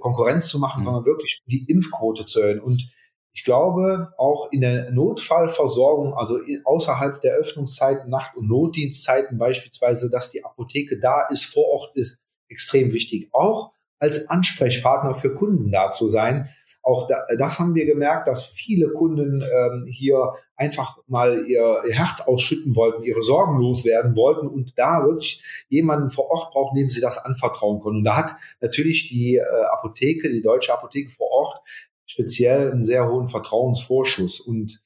Konkurrenz 0.00 0.48
zu 0.48 0.58
machen, 0.58 0.80
mhm. 0.80 0.84
sondern 0.84 1.04
wirklich 1.04 1.42
um 1.44 1.50
die 1.50 1.70
Impfquote 1.70 2.24
zu 2.24 2.40
erhöhen. 2.40 2.60
Und 2.60 2.90
ich 3.36 3.44
glaube, 3.44 4.14
auch 4.16 4.50
in 4.50 4.62
der 4.62 4.90
Notfallversorgung, 4.92 6.14
also 6.14 6.38
außerhalb 6.64 7.20
der 7.20 7.34
Öffnungszeiten, 7.34 8.08
Nacht- 8.08 8.34
und 8.34 8.48
Notdienstzeiten 8.48 9.36
beispielsweise, 9.36 10.10
dass 10.10 10.30
die 10.30 10.42
Apotheke 10.42 10.98
da 10.98 11.26
ist, 11.30 11.44
vor 11.44 11.66
Ort 11.66 11.96
ist, 11.96 12.18
extrem 12.48 12.94
wichtig. 12.94 13.28
Auch 13.32 13.72
als 13.98 14.30
Ansprechpartner 14.30 15.14
für 15.14 15.34
Kunden 15.34 15.70
da 15.70 15.90
zu 15.90 16.08
sein. 16.08 16.48
Auch 16.82 17.08
da, 17.08 17.24
das 17.38 17.58
haben 17.58 17.74
wir 17.74 17.84
gemerkt, 17.84 18.26
dass 18.26 18.46
viele 18.46 18.88
Kunden 18.88 19.42
ähm, 19.42 19.86
hier 19.86 20.32
einfach 20.54 20.96
mal 21.06 21.44
ihr, 21.46 21.82
ihr, 21.86 21.94
Herz 21.94 22.22
ausschütten 22.22 22.74
wollten, 22.74 23.02
ihre 23.02 23.22
Sorgen 23.22 23.58
loswerden 23.58 24.16
wollten 24.16 24.46
und 24.46 24.72
da 24.76 25.04
wirklich 25.04 25.42
jemanden 25.68 26.10
vor 26.10 26.30
Ort 26.30 26.52
brauchen, 26.52 26.76
dem 26.76 26.88
sie 26.88 27.02
das 27.02 27.18
anvertrauen 27.18 27.82
können. 27.82 27.98
Und 27.98 28.04
da 28.04 28.16
hat 28.16 28.36
natürlich 28.62 29.08
die 29.08 29.36
äh, 29.36 29.44
Apotheke, 29.72 30.30
die 30.30 30.42
deutsche 30.42 30.72
Apotheke 30.72 31.10
vor 31.10 31.30
Ort 31.30 31.60
speziell 32.06 32.72
einen 32.72 32.84
sehr 32.84 33.10
hohen 33.10 33.28
Vertrauensvorschuss. 33.28 34.40
Und 34.40 34.80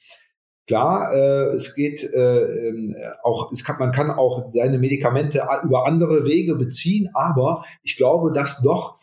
Klar, 0.70 1.12
äh, 1.12 1.46
es 1.56 1.74
geht 1.74 2.04
äh, 2.14 2.68
ähm, 2.68 2.94
auch, 3.24 3.50
es 3.50 3.64
kann, 3.64 3.80
man 3.80 3.90
kann 3.90 4.08
auch 4.08 4.52
seine 4.52 4.78
Medikamente 4.78 5.42
über 5.64 5.84
andere 5.84 6.24
Wege 6.26 6.54
beziehen, 6.54 7.10
aber 7.12 7.64
ich 7.82 7.96
glaube, 7.96 8.32
dass 8.32 8.62
doch 8.62 8.96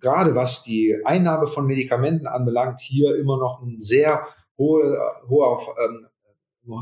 gerade 0.00 0.34
was 0.34 0.64
die 0.64 0.94
Einnahme 1.06 1.46
von 1.46 1.66
Medikamenten 1.66 2.26
anbelangt, 2.26 2.80
hier 2.80 3.16
immer 3.16 3.38
noch 3.38 3.62
ein 3.62 3.80
sehr 3.80 4.26
hohe, 4.58 4.98
hoher, 5.30 5.62
ähm, 5.82 6.08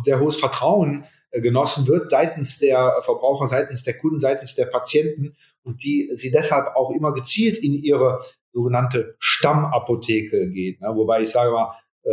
sehr 0.02 0.18
hohes 0.18 0.34
Vertrauen 0.34 1.04
äh, 1.30 1.40
genossen 1.40 1.86
wird 1.86 2.10
seitens 2.10 2.58
der 2.58 2.96
Verbraucher, 3.02 3.46
seitens 3.46 3.84
der 3.84 3.96
Kunden, 3.96 4.18
seitens 4.18 4.56
der 4.56 4.66
Patienten 4.66 5.36
und 5.62 5.84
die 5.84 6.10
sie 6.14 6.32
deshalb 6.32 6.74
auch 6.74 6.90
immer 6.90 7.14
gezielt 7.14 7.58
in 7.58 7.74
ihre 7.74 8.20
sogenannte 8.52 9.16
Stammapotheke 9.18 10.50
geht. 10.50 10.80
Ne? 10.80 10.88
Wobei 10.94 11.22
ich 11.22 11.30
sage 11.30 11.52
mal, 11.52 11.74
äh, 12.02 12.10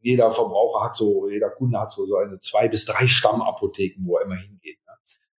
jeder 0.00 0.30
Verbraucher 0.30 0.84
hat 0.84 0.96
so, 0.96 1.28
jeder 1.28 1.50
Kunde 1.50 1.78
hat 1.78 1.92
so, 1.92 2.06
so 2.06 2.16
eine 2.16 2.38
zwei 2.40 2.68
bis 2.68 2.84
drei 2.84 3.06
Stammapotheken, 3.06 4.04
wo 4.04 4.16
er 4.16 4.24
immer 4.24 4.36
hingeht. 4.36 4.78
Ne? 4.86 4.92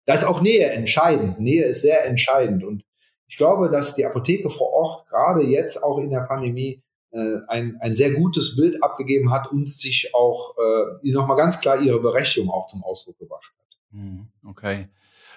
Da 0.06 0.14
ist 0.14 0.24
auch 0.24 0.42
Nähe 0.42 0.70
entscheidend. 0.70 1.40
Nähe 1.40 1.66
ist 1.66 1.82
sehr 1.82 2.06
entscheidend. 2.06 2.64
Und 2.64 2.84
ich 3.28 3.38
glaube, 3.38 3.70
dass 3.70 3.96
die 3.96 4.06
Apotheke 4.06 4.50
vor 4.50 4.72
Ort 4.72 5.08
gerade 5.08 5.42
jetzt 5.42 5.84
auch 5.84 5.98
in 5.98 6.10
der 6.10 6.22
Pandemie 6.22 6.82
äh, 7.12 7.38
ein, 7.48 7.78
ein 7.82 7.94
sehr 7.94 8.12
gutes 8.12 8.56
Bild 8.56 8.82
abgegeben 8.84 9.32
hat 9.32 9.52
und 9.52 9.70
sich 9.70 10.14
auch 10.14 10.56
äh, 10.58 11.12
nochmal 11.12 11.38
ganz 11.38 11.60
klar 11.60 11.80
ihre 11.80 12.00
Berechtigung 12.00 12.50
auch 12.50 12.68
zum 12.68 12.84
Ausdruck 12.84 13.20
gebracht 13.20 13.54
hat. 13.60 13.78
Hm, 13.92 14.28
okay. 14.46 14.88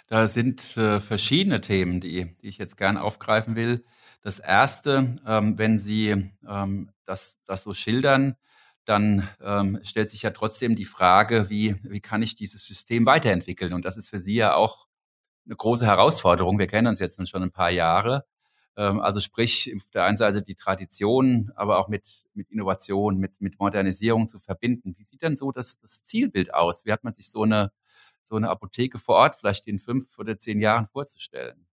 Da 0.09 0.29
sind 0.29 0.77
äh, 0.77 1.01
verschiedene 1.01 1.61
Themen, 1.61 2.01
die, 2.01 2.37
die 2.41 2.49
ich 2.49 2.59
jetzt 2.59 2.77
gern 2.77 2.97
aufgreifen 2.97 3.57
will. 3.57 3.85
Das 4.27 4.41
erste, 4.41 5.21
ähm, 5.25 5.57
wenn 5.57 5.79
Sie 5.79 6.33
ähm, 6.49 6.91
das, 7.05 7.39
das 7.47 7.63
so 7.63 7.75
schildern, 7.75 8.35
dann 8.85 9.29
ähm, 9.41 9.79
stellt 9.85 10.11
sich 10.11 10.23
ja 10.23 10.31
trotzdem 10.31 10.75
die 10.75 10.85
Frage, 10.85 11.49
wie, 11.49 11.77
wie 11.85 12.01
kann 12.01 12.23
ich 12.23 12.35
dieses 12.35 12.67
System 12.67 13.07
weiterentwickeln? 13.07 13.73
Und 13.73 13.85
das 13.85 13.97
ist 13.97 14.09
für 14.09 14.19
Sie 14.19 14.35
ja 14.35 14.57
auch 14.57 14.89
eine 15.45 15.55
große 15.55 15.87
Herausforderung. 15.87 16.59
Wir 16.59 16.67
kennen 16.67 16.89
uns 16.89 16.99
jetzt 16.99 17.25
schon 17.29 17.45
ein 17.45 17.53
paar 17.53 17.71
Jahre. 17.71 18.27
Ähm, 18.77 18.99
also 19.01 19.21
sprich, 19.21 19.73
auf 19.77 19.91
der 19.91 20.03
einen 20.03 20.17
Seite 20.17 20.43
die 20.43 20.57
Tradition, 20.57 21.53
aber 21.55 21.79
auch 21.79 21.87
mit, 21.87 22.25
mit 22.35 22.51
Innovation, 22.51 23.19
mit, 23.19 23.41
mit 23.41 23.61
Modernisierung 23.61 24.27
zu 24.27 24.41
verbinden. 24.41 24.97
Wie 24.99 25.05
sieht 25.05 25.23
denn 25.23 25.37
so 25.37 25.53
das, 25.53 25.79
das 25.79 26.03
Zielbild 26.03 26.53
aus? 26.53 26.85
Wie 26.85 26.91
hat 26.91 27.05
man 27.05 27.15
sich 27.15 27.31
so 27.31 27.45
eine, 27.45 27.71
so 28.23 28.35
eine 28.35 28.51
Apotheke 28.51 28.99
vor 28.99 29.19
Ort 29.19 29.37
vielleicht 29.37 29.69
in 29.69 29.79
fünf 29.79 30.19
oder 30.19 30.37
zehn 30.37 30.61
Jahren 30.61 30.89
vorzustellen? 30.89 31.66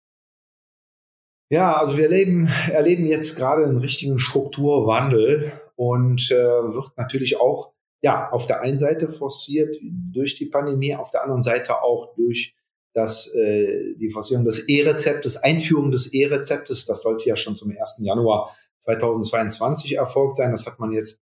Ja, 1.53 1.77
also 1.77 1.99
wir 1.99 2.05
erleben, 2.05 2.49
erleben 2.73 3.05
jetzt 3.05 3.37
gerade 3.37 3.67
einen 3.67 3.77
richtigen 3.77 4.19
Strukturwandel 4.19 5.53
und 5.77 6.31
äh, 6.31 6.35
wird 6.35 6.97
natürlich 6.97 7.39
auch 7.39 7.75
ja 8.01 8.31
auf 8.31 8.47
der 8.47 8.63
einen 8.63 8.79
Seite 8.79 9.11
forciert 9.11 9.77
durch 9.83 10.35
die 10.35 10.47
Pandemie, 10.47 10.95
auf 10.95 11.11
der 11.11 11.25
anderen 11.25 11.43
Seite 11.43 11.83
auch 11.83 12.15
durch 12.15 12.57
das, 12.95 13.35
äh, 13.35 13.97
die 13.99 14.09
Forcierung 14.09 14.47
des 14.47 14.67
E-Rezeptes, 14.67 15.37
Einführung 15.37 15.91
des 15.91 16.15
E-Rezeptes, 16.15 16.87
das 16.87 17.03
sollte 17.03 17.29
ja 17.29 17.37
schon 17.37 17.55
zum 17.55 17.71
1. 17.71 17.99
Januar 18.01 18.57
2022 18.79 19.99
erfolgt 19.99 20.39
sein. 20.39 20.53
Das 20.53 20.65
hat 20.65 20.81
man 20.81 20.91
jetzt 20.91 21.21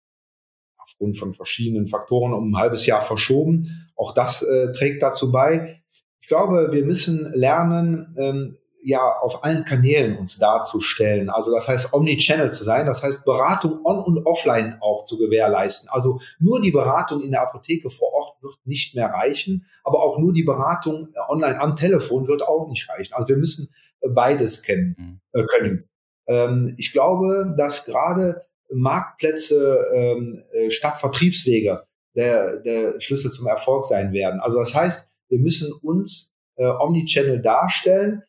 aufgrund 0.78 1.18
von 1.18 1.34
verschiedenen 1.34 1.86
Faktoren 1.86 2.32
um 2.32 2.50
ein 2.50 2.56
halbes 2.56 2.86
Jahr 2.86 3.02
verschoben. 3.02 3.90
Auch 3.94 4.14
das 4.14 4.42
äh, 4.42 4.72
trägt 4.72 5.02
dazu 5.02 5.30
bei. 5.30 5.82
Ich 6.22 6.28
glaube, 6.28 6.70
wir 6.72 6.86
müssen 6.86 7.30
lernen, 7.34 8.14
ähm, 8.18 8.56
ja 8.84 9.00
auf 9.00 9.42
allen 9.42 9.64
Kanälen 9.64 10.18
uns 10.18 10.38
darzustellen. 10.38 11.30
Also 11.30 11.52
das 11.52 11.66
heißt 11.66 11.94
Omnichannel 11.94 12.52
zu 12.52 12.64
sein, 12.64 12.86
das 12.86 13.02
heißt 13.02 13.24
Beratung 13.24 13.80
on 13.84 13.98
und 13.98 14.26
offline 14.26 14.76
auch 14.80 15.06
zu 15.06 15.18
gewährleisten. 15.18 15.88
Also 15.90 16.20
nur 16.38 16.60
die 16.60 16.70
Beratung 16.70 17.22
in 17.22 17.30
der 17.30 17.42
Apotheke 17.42 17.90
vor 17.90 18.12
Ort 18.12 18.42
wird 18.42 18.54
nicht 18.64 18.94
mehr 18.94 19.08
reichen, 19.08 19.66
aber 19.82 20.02
auch 20.02 20.18
nur 20.18 20.32
die 20.32 20.44
Beratung 20.44 21.08
äh, 21.14 21.32
online 21.32 21.58
am 21.60 21.76
Telefon 21.76 22.28
wird 22.28 22.42
auch 22.42 22.68
nicht 22.68 22.88
reichen. 22.88 23.14
Also 23.14 23.28
wir 23.28 23.36
müssen 23.38 23.70
äh, 24.02 24.10
beides 24.10 24.62
kennen 24.62 24.94
mhm. 24.98 25.20
äh, 25.32 25.44
können. 25.46 25.88
Ähm, 26.28 26.74
ich 26.76 26.92
glaube, 26.92 27.54
dass 27.56 27.86
gerade 27.86 28.42
Marktplätze 28.70 29.86
ähm, 29.94 30.42
äh, 30.52 30.70
statt 30.70 31.00
Vertriebswege 31.00 31.84
der, 32.14 32.60
der 32.60 33.00
Schlüssel 33.00 33.30
zum 33.32 33.46
Erfolg 33.46 33.86
sein 33.86 34.12
werden. 34.12 34.40
Also 34.40 34.58
das 34.58 34.74
heißt, 34.74 35.08
wir 35.28 35.38
müssen 35.38 35.72
uns 35.82 36.32
äh, 36.56 36.66
Omnichannel 36.66 37.40
darstellen, 37.40 38.22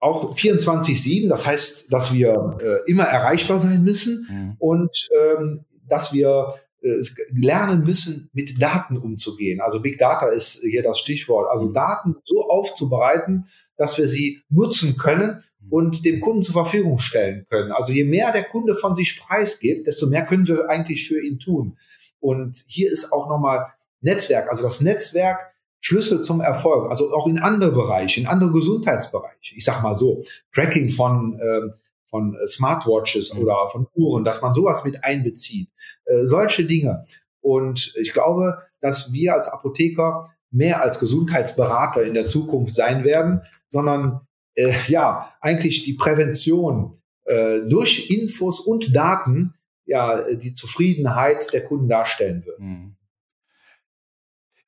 auch 0.00 0.34
24-7, 0.34 1.28
das 1.28 1.46
heißt, 1.46 1.92
dass 1.92 2.12
wir 2.12 2.56
äh, 2.60 2.90
immer 2.90 3.04
erreichbar 3.04 3.60
sein 3.60 3.82
müssen 3.82 4.26
mhm. 4.28 4.56
und 4.58 5.08
ähm, 5.14 5.64
dass 5.88 6.12
wir 6.12 6.54
äh, 6.82 7.02
lernen 7.34 7.84
müssen, 7.84 8.30
mit 8.32 8.60
Daten 8.60 8.96
umzugehen. 8.96 9.60
Also 9.60 9.80
Big 9.80 9.98
Data 9.98 10.28
ist 10.28 10.62
hier 10.62 10.82
das 10.82 10.98
Stichwort. 10.98 11.50
Also 11.50 11.66
mhm. 11.66 11.74
Daten 11.74 12.16
so 12.24 12.48
aufzubereiten, 12.48 13.46
dass 13.76 13.98
wir 13.98 14.08
sie 14.08 14.42
nutzen 14.48 14.96
können 14.96 15.42
mhm. 15.60 15.68
und 15.72 16.04
dem 16.06 16.20
Kunden 16.20 16.42
zur 16.42 16.54
Verfügung 16.54 16.98
stellen 16.98 17.44
können. 17.50 17.70
Also 17.72 17.92
je 17.92 18.04
mehr 18.04 18.32
der 18.32 18.44
Kunde 18.44 18.74
von 18.76 18.94
sich 18.94 19.20
preisgibt, 19.20 19.86
desto 19.86 20.06
mehr 20.06 20.24
können 20.24 20.48
wir 20.48 20.70
eigentlich 20.70 21.06
für 21.06 21.20
ihn 21.20 21.38
tun. 21.38 21.76
Und 22.20 22.64
hier 22.66 22.90
ist 22.90 23.12
auch 23.12 23.28
nochmal 23.28 23.66
Netzwerk. 24.00 24.48
Also 24.50 24.62
das 24.62 24.80
Netzwerk 24.80 25.49
Schlüssel 25.80 26.22
zum 26.22 26.40
Erfolg, 26.40 26.90
also 26.90 27.12
auch 27.12 27.26
in 27.26 27.38
andere 27.38 27.72
Bereiche, 27.72 28.20
in 28.20 28.26
andere 28.26 28.52
Gesundheitsbereiche. 28.52 29.54
Ich 29.56 29.64
sag 29.64 29.82
mal 29.82 29.94
so, 29.94 30.22
Tracking 30.52 30.90
von, 30.90 31.38
äh, 31.40 31.70
von 32.08 32.36
Smartwatches 32.46 33.34
mhm. 33.34 33.42
oder 33.42 33.68
von 33.70 33.86
Uhren, 33.94 34.24
dass 34.24 34.42
man 34.42 34.52
sowas 34.52 34.84
mit 34.84 35.02
einbezieht. 35.04 35.70
Äh, 36.04 36.26
solche 36.26 36.64
Dinge. 36.64 37.04
Und 37.40 37.94
ich 37.96 38.12
glaube, 38.12 38.58
dass 38.80 39.12
wir 39.12 39.34
als 39.34 39.48
Apotheker 39.48 40.28
mehr 40.50 40.82
als 40.82 40.98
Gesundheitsberater 40.98 42.02
in 42.02 42.14
der 42.14 42.26
Zukunft 42.26 42.74
sein 42.76 43.04
werden, 43.04 43.42
sondern 43.68 44.20
äh, 44.54 44.74
ja, 44.88 45.32
eigentlich 45.40 45.84
die 45.84 45.94
Prävention 45.94 46.98
äh, 47.24 47.60
durch 47.68 48.10
Infos 48.10 48.60
und 48.60 48.94
Daten 48.94 49.54
ja 49.86 50.34
die 50.34 50.54
Zufriedenheit 50.54 51.52
der 51.52 51.64
Kunden 51.64 51.88
darstellen 51.88 52.44
wird. 52.44 52.60
Mhm. 52.60 52.96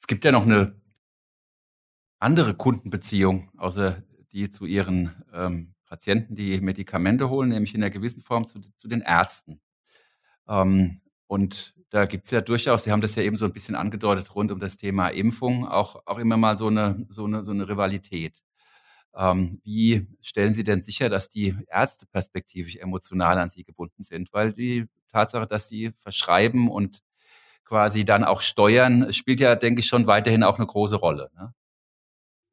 Es 0.01 0.07
gibt 0.07 0.25
ja 0.25 0.33
noch 0.33 0.45
eine 0.45 0.75
andere 2.23 2.55
Kundenbeziehung, 2.55 3.51
außer 3.57 4.03
die 4.33 4.49
zu 4.51 4.65
ihren 4.65 5.23
ähm, 5.33 5.75
Patienten, 5.87 6.35
die 6.37 6.61
Medikamente 6.61 7.29
holen, 7.29 7.51
nämlich 7.51 7.75
in 7.75 7.83
einer 7.83 7.91
gewissen 7.91 8.23
Form 8.23 8.47
zu, 8.47 8.61
zu 8.77 8.89
den 8.89 9.03
Ärzten. 9.03 9.61
Ähm, 10.49 11.01
und 11.27 11.75
da 11.91 12.07
gibt 12.07 12.27
es 12.27 12.31
ja 12.31 12.41
durchaus, 12.41 12.85
Sie 12.85 12.93
haben 12.93 13.03
das 13.03 13.17
ja 13.17 13.23
eben 13.23 13.37
so 13.37 13.45
ein 13.45 13.53
bisschen 13.53 13.75
angedeutet, 13.75 14.35
rund 14.35 14.53
um 14.53 14.61
das 14.61 14.77
Thema 14.77 15.09
Impfung, 15.09 15.67
auch, 15.67 16.03
auch 16.07 16.19
immer 16.19 16.37
mal 16.37 16.57
so 16.57 16.69
eine, 16.69 17.07
so 17.11 17.25
eine, 17.27 17.43
so 17.45 17.53
eine 17.53 17.69
Rivalität. 17.69 18.39
Ähm, 19.15 19.61
wie 19.65 20.07
stellen 20.23 20.53
Sie 20.53 20.65
denn 20.65 20.83
sicher, 20.83 21.09
dass 21.11 21.29
die 21.29 21.57
Ärzte 21.69 22.07
perspektivisch 22.07 22.77
emotional 22.77 23.39
an 23.39 23.51
Sie 23.51 23.65
gebunden 23.65 24.03
sind? 24.05 24.33
Weil 24.33 24.53
die 24.53 24.87
Tatsache, 25.09 25.47
dass 25.47 25.69
sie 25.69 25.93
verschreiben 25.99 26.71
und 26.71 27.03
quasi 27.65 28.05
dann 28.05 28.25
auch 28.25 28.41
steuern, 28.41 29.13
spielt 29.13 29.41
ja, 29.41 29.55
denke 29.57 29.81
ich, 29.81 29.87
schon 29.87 30.07
weiterhin 30.07 30.43
auch 30.43 30.57
eine 30.59 30.67
große 30.67 30.97
Rolle. 30.97 31.31
Ne? 31.37 31.53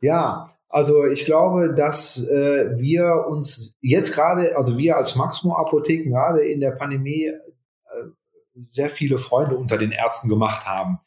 Ja, 0.02 0.50
also 0.70 1.06
ich 1.06 1.26
glaube, 1.26 1.74
dass 1.74 2.26
äh, 2.28 2.78
wir 2.78 3.26
uns 3.28 3.76
jetzt 3.82 4.14
gerade, 4.14 4.56
also 4.56 4.78
wir 4.78 4.98
als 4.98 5.16
Maximo 5.16 5.56
Apotheken 5.56 6.10
gerade 6.10 6.42
in 6.42 6.60
der 6.60 6.72
Pandemie 6.72 7.26
äh, 7.26 8.06
sehr 8.70 8.90
viele 8.90 9.18
Freunde 9.18 9.58
unter 9.58 9.78
den 9.78 9.92
Ärzten 9.92 10.30
gemacht 10.30 10.66
haben. 10.66 11.00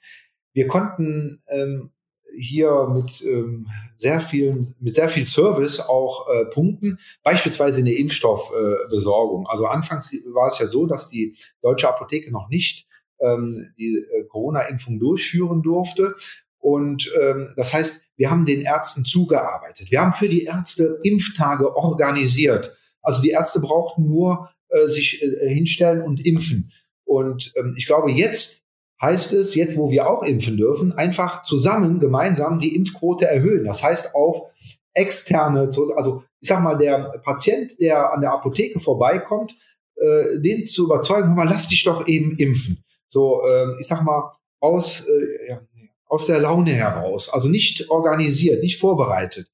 Wir 0.52 0.66
konnten 0.66 1.42
ähm, 1.48 1.90
hier 2.36 2.88
mit 2.88 3.22
ähm, 3.22 3.68
sehr 3.96 4.20
vielen, 4.20 4.74
mit 4.80 4.96
sehr 4.96 5.08
viel 5.08 5.26
Service 5.26 5.80
auch 5.80 6.28
äh, 6.28 6.46
punkten, 6.46 6.98
beispielsweise 7.22 7.80
in 7.80 7.86
der 7.86 7.98
Impfstoffbesorgung. 7.98 9.46
Also 9.46 9.66
anfangs 9.66 10.12
war 10.32 10.48
es 10.48 10.58
ja 10.58 10.66
so, 10.66 10.86
dass 10.86 11.08
die 11.08 11.36
deutsche 11.60 11.88
Apotheke 11.88 12.30
noch 12.32 12.48
nicht 12.48 12.88
ähm, 13.20 13.70
die 13.78 13.94
äh, 13.94 14.24
Corona-Impfung 14.24 14.98
durchführen 14.98 15.62
durfte. 15.62 16.14
Und 16.58 17.12
ähm, 17.20 17.52
das 17.56 17.72
heißt, 17.72 18.01
wir 18.16 18.30
haben 18.30 18.44
den 18.44 18.62
Ärzten 18.62 19.04
zugearbeitet. 19.04 19.90
Wir 19.90 20.00
haben 20.00 20.12
für 20.12 20.28
die 20.28 20.44
Ärzte 20.44 21.00
Impftage 21.02 21.76
organisiert. 21.76 22.76
Also 23.02 23.22
die 23.22 23.30
Ärzte 23.30 23.60
brauchten 23.60 24.04
nur 24.08 24.50
äh, 24.68 24.88
sich 24.88 25.22
äh, 25.22 25.48
hinstellen 25.48 26.02
und 26.02 26.24
impfen. 26.24 26.72
Und 27.04 27.52
ähm, 27.56 27.74
ich 27.76 27.86
glaube, 27.86 28.10
jetzt 28.10 28.62
heißt 29.00 29.32
es, 29.32 29.54
jetzt 29.54 29.76
wo 29.76 29.90
wir 29.90 30.08
auch 30.08 30.22
impfen 30.22 30.56
dürfen, 30.56 30.92
einfach 30.92 31.42
zusammen, 31.42 31.98
gemeinsam 31.98 32.60
die 32.60 32.76
Impfquote 32.76 33.26
erhöhen. 33.26 33.64
Das 33.64 33.82
heißt 33.82 34.14
auf 34.14 34.52
externe, 34.94 35.70
also 35.96 36.22
ich 36.40 36.48
sag 36.48 36.62
mal, 36.62 36.76
der 36.76 37.20
Patient, 37.24 37.78
der 37.80 38.12
an 38.12 38.20
der 38.20 38.32
Apotheke 38.32 38.80
vorbeikommt, 38.80 39.54
äh, 39.96 40.40
den 40.40 40.66
zu 40.66 40.84
überzeugen, 40.84 41.34
mal, 41.34 41.48
lass 41.48 41.68
dich 41.68 41.84
doch 41.84 42.06
eben 42.06 42.36
impfen. 42.36 42.84
So, 43.08 43.42
äh, 43.44 43.80
ich 43.80 43.86
sag 43.86 44.02
mal, 44.02 44.32
aus, 44.60 45.06
äh, 45.06 45.48
ja, 45.50 45.60
aus 46.12 46.26
der 46.26 46.40
Laune 46.40 46.72
heraus, 46.72 47.32
also 47.32 47.48
nicht 47.48 47.88
organisiert, 47.88 48.62
nicht 48.62 48.78
vorbereitet. 48.78 49.48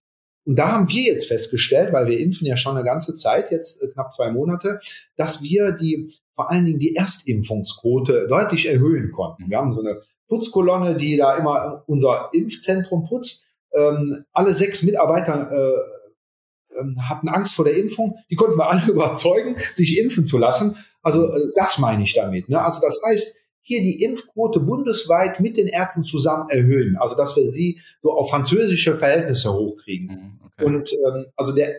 Und 0.45 0.57
da 0.59 0.73
haben 0.73 0.89
wir 0.89 1.03
jetzt 1.03 1.29
festgestellt, 1.29 1.93
weil 1.93 2.09
wir 2.09 2.19
impfen 2.19 2.49
ja 2.49 2.57
schon 2.57 2.77
eine 2.77 2.85
ganze 2.85 3.15
Zeit, 3.15 3.53
jetzt 3.53 3.81
äh, 3.81 3.87
knapp 3.87 4.13
zwei 4.13 4.33
Monate, 4.33 4.81
dass 5.17 5.41
wir 5.41 5.71
die, 5.71 6.13
vor 6.35 6.51
allen 6.51 6.65
Dingen 6.65 6.81
die 6.81 6.97
Erstimpfungsquote 6.97 8.27
deutlich 8.27 8.67
erhöhen 8.69 9.13
konnten. 9.13 9.49
Wir 9.49 9.59
haben 9.59 9.73
so 9.73 9.83
eine 9.83 10.01
Putzkolonne, 10.27 10.97
die 10.97 11.17
da 11.17 11.37
immer 11.37 11.85
unser 11.87 12.31
Impfzentrum 12.33 13.07
putzt. 13.09 13.45
Ähm, 13.73 14.25
alle 14.33 14.53
sechs 14.53 14.83
Mitarbeiter 14.83 15.53
äh, 15.53 16.81
ähm, 16.81 16.97
hatten 17.09 17.29
Angst 17.29 17.55
vor 17.55 17.67
der 17.67 17.77
Impfung. 17.77 18.17
Die 18.31 18.35
konnten 18.35 18.59
wir 18.59 18.69
alle 18.69 18.85
überzeugen, 18.91 19.59
sich 19.75 19.97
impfen 20.01 20.27
zu 20.27 20.39
lassen. 20.39 20.77
Also 21.03 21.25
äh, 21.25 21.53
das 21.55 21.79
meine 21.79 22.03
ich 22.03 22.15
damit. 22.15 22.49
Ne? 22.49 22.61
Also 22.61 22.81
das 22.85 23.01
heißt, 23.07 23.37
hier 23.69 23.83
die 23.83 24.03
Impfquote 24.03 24.61
bundesweit 24.61 25.41
mit 25.41 25.57
den 25.57 25.69
Ärzten 25.69 26.03
zusammen 26.03 26.49
erhöhen. 26.49 26.97
Also 26.97 27.17
dass 27.17 27.37
wir 27.37 27.53
sie 27.53 27.81
so 28.03 28.13
auf 28.13 28.31
französische 28.31 28.97
Verhältnisse 28.97 29.53
hochkriegen. 29.53 30.07
Mhm, 30.07 30.41
okay. 30.47 30.65
Und 30.65 30.93
ähm, 30.93 31.27
also 31.37 31.55
der 31.55 31.77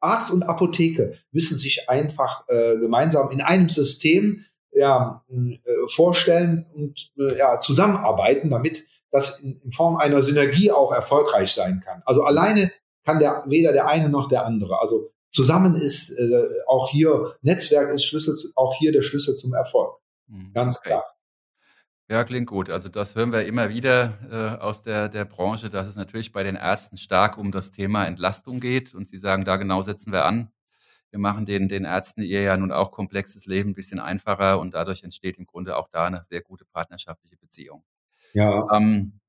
Arzt 0.00 0.30
und 0.30 0.42
Apotheke 0.42 1.18
müssen 1.32 1.58
sich 1.58 1.88
einfach 1.88 2.44
äh, 2.48 2.78
gemeinsam 2.78 3.30
in 3.30 3.40
einem 3.40 3.70
System 3.70 4.44
ja, 4.72 5.24
äh, 5.30 5.56
vorstellen 5.88 6.66
und 6.74 7.10
äh, 7.18 7.38
ja, 7.38 7.60
zusammenarbeiten, 7.60 8.50
damit 8.50 8.86
das 9.10 9.40
in, 9.40 9.60
in, 9.62 9.72
Form 9.72 9.96
einer 9.96 10.22
Synergie 10.22 10.70
auch 10.70 10.92
erfolgreich 10.92 11.52
sein 11.52 11.82
kann. 11.84 12.02
Also 12.04 12.22
alleine 12.22 12.70
kann 13.04 13.18
der 13.18 13.44
weder 13.46 13.72
der 13.72 13.88
eine 13.88 14.08
noch 14.08 14.28
der 14.28 14.46
andere. 14.46 14.80
Also 14.80 15.10
zusammen 15.32 15.74
ist 15.74 16.10
äh, 16.10 16.48
auch 16.66 16.90
hier 16.90 17.34
Netzwerk 17.42 17.90
ist 17.90 18.04
Schlüssel, 18.04 18.36
auch 18.54 18.74
hier 18.78 18.92
der 18.92 19.02
Schlüssel 19.02 19.36
zum 19.36 19.54
Erfolg. 19.54 19.96
Mhm, 20.28 20.52
Ganz 20.54 20.78
okay. 20.78 20.90
klar. 20.90 21.04
Ja, 22.10 22.24
klingt 22.24 22.48
gut. 22.48 22.70
Also 22.70 22.88
das 22.88 23.14
hören 23.14 23.30
wir 23.30 23.46
immer 23.46 23.68
wieder 23.68 24.18
äh, 24.32 24.60
aus 24.60 24.82
der, 24.82 25.08
der 25.08 25.24
Branche, 25.24 25.70
dass 25.70 25.86
es 25.86 25.94
natürlich 25.94 26.32
bei 26.32 26.42
den 26.42 26.56
Ärzten 26.56 26.96
stark 26.96 27.38
um 27.38 27.52
das 27.52 27.70
Thema 27.70 28.04
Entlastung 28.04 28.58
geht. 28.58 28.92
Und 28.94 29.06
Sie 29.06 29.16
sagen, 29.16 29.44
da 29.44 29.56
genau 29.56 29.80
setzen 29.82 30.12
wir 30.12 30.24
an. 30.24 30.50
Wir 31.10 31.20
machen 31.20 31.46
den, 31.46 31.68
den 31.68 31.84
Ärzten 31.84 32.22
ihr 32.22 32.42
ja 32.42 32.56
nun 32.56 32.72
auch 32.72 32.90
komplexes 32.90 33.46
Leben 33.46 33.70
ein 33.70 33.74
bisschen 33.74 34.00
einfacher 34.00 34.58
und 34.58 34.74
dadurch 34.74 35.04
entsteht 35.04 35.38
im 35.38 35.46
Grunde 35.46 35.76
auch 35.76 35.86
da 35.88 36.06
eine 36.06 36.24
sehr 36.24 36.40
gute 36.40 36.64
partnerschaftliche 36.64 37.36
Beziehung. 37.36 37.84
Ja. 38.32 38.66
Ähm, 38.72 39.20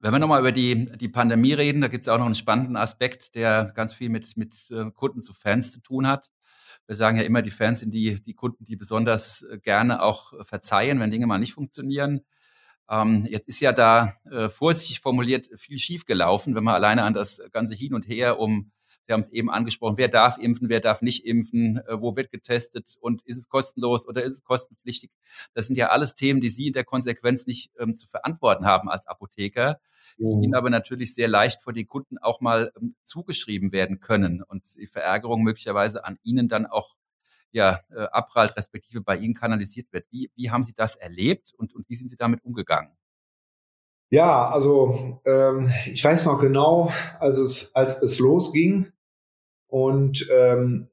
wenn 0.00 0.12
wir 0.12 0.18
nochmal 0.18 0.40
über 0.40 0.52
die, 0.52 0.94
die 0.98 1.08
Pandemie 1.08 1.54
reden, 1.54 1.80
da 1.80 1.88
gibt 1.88 2.04
es 2.04 2.08
auch 2.10 2.18
noch 2.18 2.26
einen 2.26 2.34
spannenden 2.34 2.76
Aspekt, 2.76 3.34
der 3.36 3.72
ganz 3.74 3.94
viel 3.94 4.10
mit, 4.10 4.36
mit 4.36 4.70
äh, 4.70 4.90
Kunden 4.90 5.22
zu 5.22 5.32
Fans 5.32 5.72
zu 5.72 5.80
tun 5.80 6.06
hat 6.06 6.28
wir 6.86 6.96
sagen 6.96 7.16
ja 7.16 7.22
immer, 7.22 7.42
die 7.42 7.50
Fans 7.50 7.80
sind 7.80 7.92
die, 7.92 8.20
die 8.22 8.34
Kunden, 8.34 8.64
die 8.64 8.76
besonders 8.76 9.42
äh, 9.42 9.58
gerne 9.58 10.02
auch 10.02 10.32
äh, 10.32 10.44
verzeihen, 10.44 11.00
wenn 11.00 11.10
Dinge 11.10 11.26
mal 11.26 11.38
nicht 11.38 11.54
funktionieren. 11.54 12.22
Ähm, 12.90 13.26
jetzt 13.28 13.48
ist 13.48 13.60
ja 13.60 13.72
da 13.72 14.16
äh, 14.30 14.48
vorsichtig 14.48 15.00
formuliert 15.00 15.48
viel 15.56 15.78
schiefgelaufen, 15.78 16.54
wenn 16.54 16.64
man 16.64 16.74
alleine 16.74 17.04
an 17.04 17.14
das 17.14 17.40
ganze 17.52 17.74
Hin 17.74 17.94
und 17.94 18.08
Her 18.08 18.38
um 18.38 18.72
Sie 19.04 19.12
haben 19.12 19.20
es 19.20 19.30
eben 19.30 19.50
angesprochen, 19.50 19.98
wer 19.98 20.08
darf 20.08 20.38
impfen, 20.38 20.68
wer 20.68 20.80
darf 20.80 21.02
nicht 21.02 21.24
impfen, 21.26 21.78
äh, 21.78 22.00
wo 22.00 22.16
wird 22.16 22.30
getestet 22.30 22.96
und 23.00 23.22
ist 23.22 23.36
es 23.36 23.48
kostenlos 23.48 24.06
oder 24.06 24.22
ist 24.22 24.34
es 24.34 24.44
kostenpflichtig? 24.44 25.10
Das 25.54 25.66
sind 25.66 25.76
ja 25.76 25.88
alles 25.88 26.14
Themen, 26.14 26.40
die 26.40 26.48
Sie 26.48 26.68
in 26.68 26.72
der 26.72 26.84
Konsequenz 26.84 27.46
nicht 27.46 27.72
ähm, 27.78 27.96
zu 27.96 28.06
verantworten 28.06 28.64
haben 28.64 28.88
als 28.88 29.06
Apotheker, 29.06 29.80
die 30.18 30.24
mhm. 30.24 30.42
Ihnen 30.44 30.54
aber 30.54 30.70
natürlich 30.70 31.14
sehr 31.14 31.28
leicht 31.28 31.62
vor 31.62 31.72
die 31.72 31.84
Kunden 31.84 32.18
auch 32.18 32.40
mal 32.40 32.72
ähm, 32.80 32.94
zugeschrieben 33.04 33.72
werden 33.72 34.00
können 34.00 34.42
und 34.42 34.76
die 34.76 34.86
Verärgerung 34.86 35.42
möglicherweise 35.42 36.04
an 36.04 36.18
Ihnen 36.22 36.48
dann 36.48 36.66
auch 36.66 36.94
ja, 37.52 37.80
äh, 37.90 38.04
abprallt, 38.04 38.56
respektive 38.56 39.02
bei 39.02 39.16
Ihnen 39.16 39.34
kanalisiert 39.34 39.92
wird. 39.92 40.06
Wie, 40.10 40.30
wie 40.34 40.50
haben 40.50 40.64
Sie 40.64 40.74
das 40.74 40.96
erlebt 40.96 41.52
und, 41.56 41.74
und 41.74 41.88
wie 41.88 41.94
sind 41.94 42.10
Sie 42.10 42.16
damit 42.16 42.42
umgegangen? 42.44 42.92
Ja, 44.12 44.50
also 44.50 45.20
ähm, 45.24 45.72
ich 45.90 46.04
weiß 46.04 46.26
noch 46.26 46.38
genau, 46.38 46.92
als 47.18 47.38
es, 47.38 47.74
als 47.74 48.02
es 48.02 48.18
losging 48.18 48.92
und 49.68 50.28
ähm, 50.30 50.90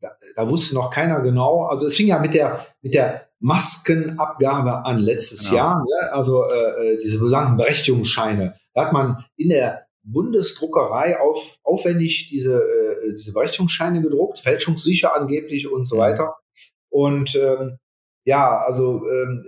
da, 0.00 0.12
da 0.36 0.48
wusste 0.48 0.76
noch 0.76 0.92
keiner 0.92 1.22
genau. 1.22 1.64
Also 1.64 1.88
es 1.88 1.96
fing 1.96 2.06
ja 2.06 2.20
mit 2.20 2.34
der 2.34 2.64
mit 2.82 2.94
der 2.94 3.26
Maskenabgabe 3.40 4.84
an 4.84 5.00
letztes 5.00 5.46
genau. 5.46 5.56
Jahr, 5.56 5.78
ne? 5.80 6.12
also 6.12 6.44
äh, 6.44 6.92
äh 6.92 7.02
diese 7.02 7.18
besagten 7.18 7.56
Berechtigungsscheine. 7.56 8.54
Da 8.74 8.86
hat 8.86 8.92
man 8.92 9.24
in 9.36 9.48
der 9.48 9.86
Bundesdruckerei 10.04 11.18
auf, 11.18 11.58
aufwendig 11.64 12.28
diese, 12.30 12.60
äh, 12.60 13.14
diese 13.14 13.32
Berechtigungsscheine 13.32 14.02
gedruckt, 14.02 14.38
fälschungssicher 14.38 15.16
angeblich 15.16 15.68
und 15.68 15.86
so 15.86 15.98
weiter. 15.98 16.36
Und 16.90 17.34
ähm, 17.34 17.78
ja, 18.24 18.60
also 18.60 19.04
ähm, 19.08 19.44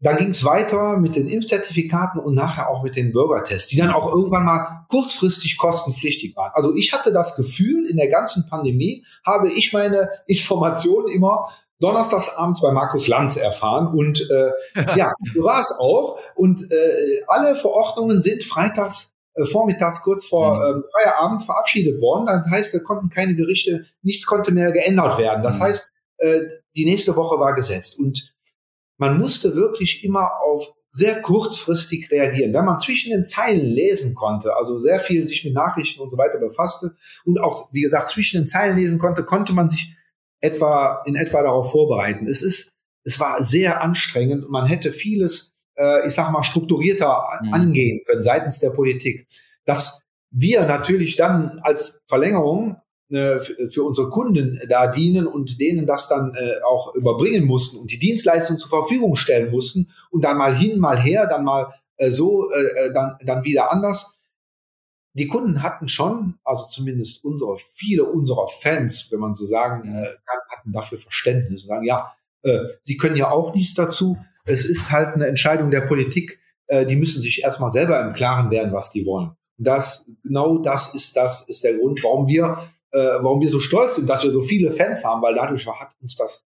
dann 0.00 0.16
ging 0.16 0.30
es 0.30 0.44
weiter 0.44 0.98
mit 0.98 1.16
den 1.16 1.26
Impfzertifikaten 1.26 2.20
und 2.20 2.34
nachher 2.34 2.68
auch 2.70 2.82
mit 2.82 2.96
den 2.96 3.12
Bürgertests, 3.12 3.68
die 3.68 3.78
dann 3.78 3.90
auch 3.90 4.12
irgendwann 4.12 4.44
mal 4.44 4.86
kurzfristig 4.88 5.56
kostenpflichtig 5.58 6.36
waren. 6.36 6.52
Also 6.54 6.74
ich 6.74 6.92
hatte 6.92 7.12
das 7.12 7.36
Gefühl, 7.36 7.88
in 7.88 7.96
der 7.96 8.08
ganzen 8.08 8.46
Pandemie 8.48 9.04
habe 9.24 9.50
ich 9.50 9.72
meine 9.72 10.08
Informationen 10.26 11.08
immer 11.08 11.48
donnerstags 11.78 12.34
abends 12.36 12.60
bei 12.60 12.72
Markus 12.72 13.08
Lanz 13.08 13.36
erfahren 13.36 13.88
und 13.88 14.28
äh, 14.30 14.50
ja, 14.96 15.12
so 15.34 15.42
war 15.42 15.60
es 15.60 15.72
auch. 15.78 16.18
Und 16.34 16.62
äh, 16.62 17.22
alle 17.26 17.54
Verordnungen 17.54 18.22
sind 18.22 18.44
freitags 18.44 19.12
äh, 19.34 19.44
vormittags 19.44 20.02
kurz 20.02 20.26
vor 20.26 20.56
mhm. 20.56 20.76
ähm, 20.76 20.84
Feierabend 20.92 21.42
verabschiedet 21.42 22.00
worden. 22.00 22.26
Das 22.26 22.46
heißt, 22.50 22.74
da 22.74 22.78
konnten 22.80 23.10
keine 23.10 23.34
Gerichte, 23.34 23.86
nichts 24.02 24.26
konnte 24.26 24.52
mehr 24.52 24.72
geändert 24.72 25.18
werden. 25.18 25.42
Das 25.42 25.58
mhm. 25.58 25.64
heißt, 25.64 25.92
äh, 26.18 26.40
die 26.74 26.86
nächste 26.86 27.16
Woche 27.16 27.38
war 27.38 27.54
gesetzt. 27.54 27.98
Und 27.98 28.34
man 28.98 29.18
musste 29.18 29.54
wirklich 29.54 30.04
immer 30.04 30.40
auf 30.42 30.72
sehr 30.90 31.20
kurzfristig 31.20 32.10
reagieren. 32.10 32.54
Wenn 32.54 32.64
man 32.64 32.80
zwischen 32.80 33.10
den 33.10 33.26
Zeilen 33.26 33.66
lesen 33.66 34.14
konnte, 34.14 34.56
also 34.56 34.78
sehr 34.78 34.98
viel 34.98 35.26
sich 35.26 35.44
mit 35.44 35.52
Nachrichten 35.52 36.00
und 36.00 36.10
so 36.10 36.16
weiter 36.16 36.38
befasste 36.38 36.96
und 37.24 37.38
auch, 37.38 37.68
wie 37.72 37.82
gesagt, 37.82 38.08
zwischen 38.08 38.40
den 38.40 38.46
Zeilen 38.46 38.78
lesen 38.78 38.98
konnte, 38.98 39.22
konnte 39.22 39.52
man 39.52 39.68
sich 39.68 39.94
etwa 40.40 41.02
in 41.04 41.14
etwa 41.14 41.42
darauf 41.42 41.70
vorbereiten. 41.70 42.26
Es 42.26 42.40
ist, 42.40 42.72
es 43.04 43.20
war 43.20 43.42
sehr 43.42 43.82
anstrengend 43.82 44.44
und 44.44 44.50
man 44.50 44.66
hätte 44.66 44.90
vieles, 44.90 45.52
äh, 45.76 46.06
ich 46.06 46.14
sag 46.14 46.30
mal, 46.30 46.44
strukturierter 46.44 47.24
mhm. 47.42 47.52
angehen 47.52 48.00
können 48.06 48.22
seitens 48.22 48.58
der 48.58 48.70
Politik. 48.70 49.26
Dass 49.66 50.06
wir 50.30 50.64
natürlich 50.66 51.16
dann 51.16 51.58
als 51.62 52.02
Verlängerung 52.06 52.80
für 53.08 53.84
unsere 53.84 54.10
Kunden 54.10 54.58
da 54.68 54.88
dienen 54.88 55.28
und 55.28 55.60
denen 55.60 55.86
das 55.86 56.08
dann 56.08 56.34
äh, 56.34 56.60
auch 56.66 56.92
überbringen 56.96 57.46
mussten 57.46 57.78
und 57.78 57.92
die 57.92 58.00
Dienstleistung 58.00 58.58
zur 58.58 58.68
Verfügung 58.68 59.14
stellen 59.14 59.52
mussten 59.52 59.90
und 60.10 60.24
dann 60.24 60.36
mal 60.36 60.56
hin, 60.56 60.80
mal 60.80 61.00
her, 61.00 61.28
dann 61.28 61.44
mal 61.44 61.72
äh, 61.98 62.10
so, 62.10 62.50
äh, 62.50 62.92
dann, 62.92 63.16
dann 63.24 63.44
wieder 63.44 63.70
anders. 63.70 64.16
Die 65.14 65.28
Kunden 65.28 65.62
hatten 65.62 65.86
schon, 65.86 66.34
also 66.44 66.66
zumindest 66.66 67.24
unsere, 67.24 67.56
viele 67.74 68.04
unserer 68.04 68.48
Fans, 68.48 69.08
wenn 69.12 69.20
man 69.20 69.34
so 69.34 69.46
sagen 69.46 69.82
kann, 69.84 70.40
hatten 70.50 70.72
dafür 70.72 70.98
Verständnis 70.98 71.62
und 71.62 71.68
sagen, 71.68 71.86
ja, 71.86 72.12
äh, 72.42 72.60
sie 72.82 72.96
können 72.96 73.16
ja 73.16 73.30
auch 73.30 73.54
nichts 73.54 73.74
dazu. 73.74 74.18
Es 74.44 74.64
ist 74.64 74.90
halt 74.90 75.14
eine 75.14 75.26
Entscheidung 75.26 75.70
der 75.70 75.82
Politik. 75.82 76.38
Äh, 76.66 76.86
die 76.86 76.96
müssen 76.96 77.22
sich 77.22 77.42
erstmal 77.42 77.70
selber 77.70 78.00
im 78.00 78.12
Klaren 78.12 78.50
werden, 78.50 78.72
was 78.72 78.90
die 78.90 79.06
wollen. 79.06 79.30
Das, 79.58 80.06
genau 80.22 80.58
das 80.58 80.94
ist 80.94 81.16
das, 81.16 81.48
ist 81.48 81.64
der 81.64 81.78
Grund, 81.78 82.02
warum 82.02 82.26
wir 82.26 82.58
äh, 82.96 83.22
warum 83.22 83.40
wir 83.40 83.50
so 83.50 83.60
stolz 83.60 83.96
sind, 83.96 84.08
dass 84.08 84.24
wir 84.24 84.30
so 84.30 84.42
viele 84.42 84.72
Fans 84.72 85.04
haben, 85.04 85.20
weil 85.20 85.34
dadurch 85.34 85.66
hat 85.66 85.90
uns 86.00 86.16
das 86.16 86.44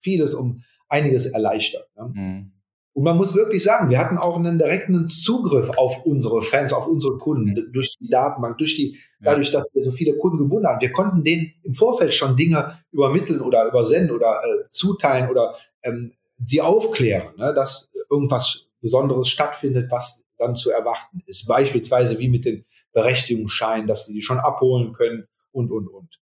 vieles 0.00 0.34
um 0.34 0.62
einiges 0.88 1.26
erleichtert. 1.26 1.88
Ne? 1.96 2.12
Mhm. 2.14 2.52
Und 2.94 3.04
man 3.04 3.16
muss 3.16 3.34
wirklich 3.34 3.62
sagen, 3.62 3.88
wir 3.90 3.98
hatten 3.98 4.18
auch 4.18 4.36
einen 4.36 4.58
direkten 4.58 5.08
Zugriff 5.08 5.70
auf 5.76 6.04
unsere 6.04 6.42
Fans, 6.42 6.72
auf 6.72 6.86
unsere 6.86 7.18
Kunden 7.18 7.50
mhm. 7.50 7.72
durch 7.72 7.96
die 8.00 8.08
Datenbank, 8.08 8.58
durch 8.58 8.76
die, 8.76 8.98
dadurch, 9.20 9.50
dass 9.50 9.74
wir 9.74 9.84
so 9.84 9.92
viele 9.92 10.16
Kunden 10.16 10.38
gebunden 10.38 10.66
haben. 10.66 10.80
Wir 10.80 10.92
konnten 10.92 11.24
denen 11.24 11.52
im 11.62 11.74
Vorfeld 11.74 12.14
schon 12.14 12.36
Dinge 12.36 12.78
übermitteln 12.90 13.40
oder 13.40 13.66
übersenden 13.68 14.16
oder 14.16 14.40
äh, 14.42 14.68
zuteilen 14.70 15.30
oder 15.30 15.56
ähm, 15.82 16.12
sie 16.44 16.60
aufklären, 16.60 17.34
ne, 17.36 17.54
dass 17.54 17.90
irgendwas 18.10 18.68
Besonderes 18.80 19.28
stattfindet, 19.28 19.90
was 19.90 20.24
dann 20.38 20.56
zu 20.56 20.70
erwarten 20.70 21.22
ist. 21.26 21.46
Beispielsweise 21.46 22.18
wie 22.18 22.28
mit 22.28 22.44
den 22.44 22.64
Berechtigungsscheinen, 22.92 23.86
dass 23.86 24.06
sie 24.06 24.12
die 24.12 24.22
schon 24.22 24.38
abholen 24.38 24.92
können 24.92 25.26
und, 25.52 25.70
und, 25.70 25.88
und. 25.88 26.18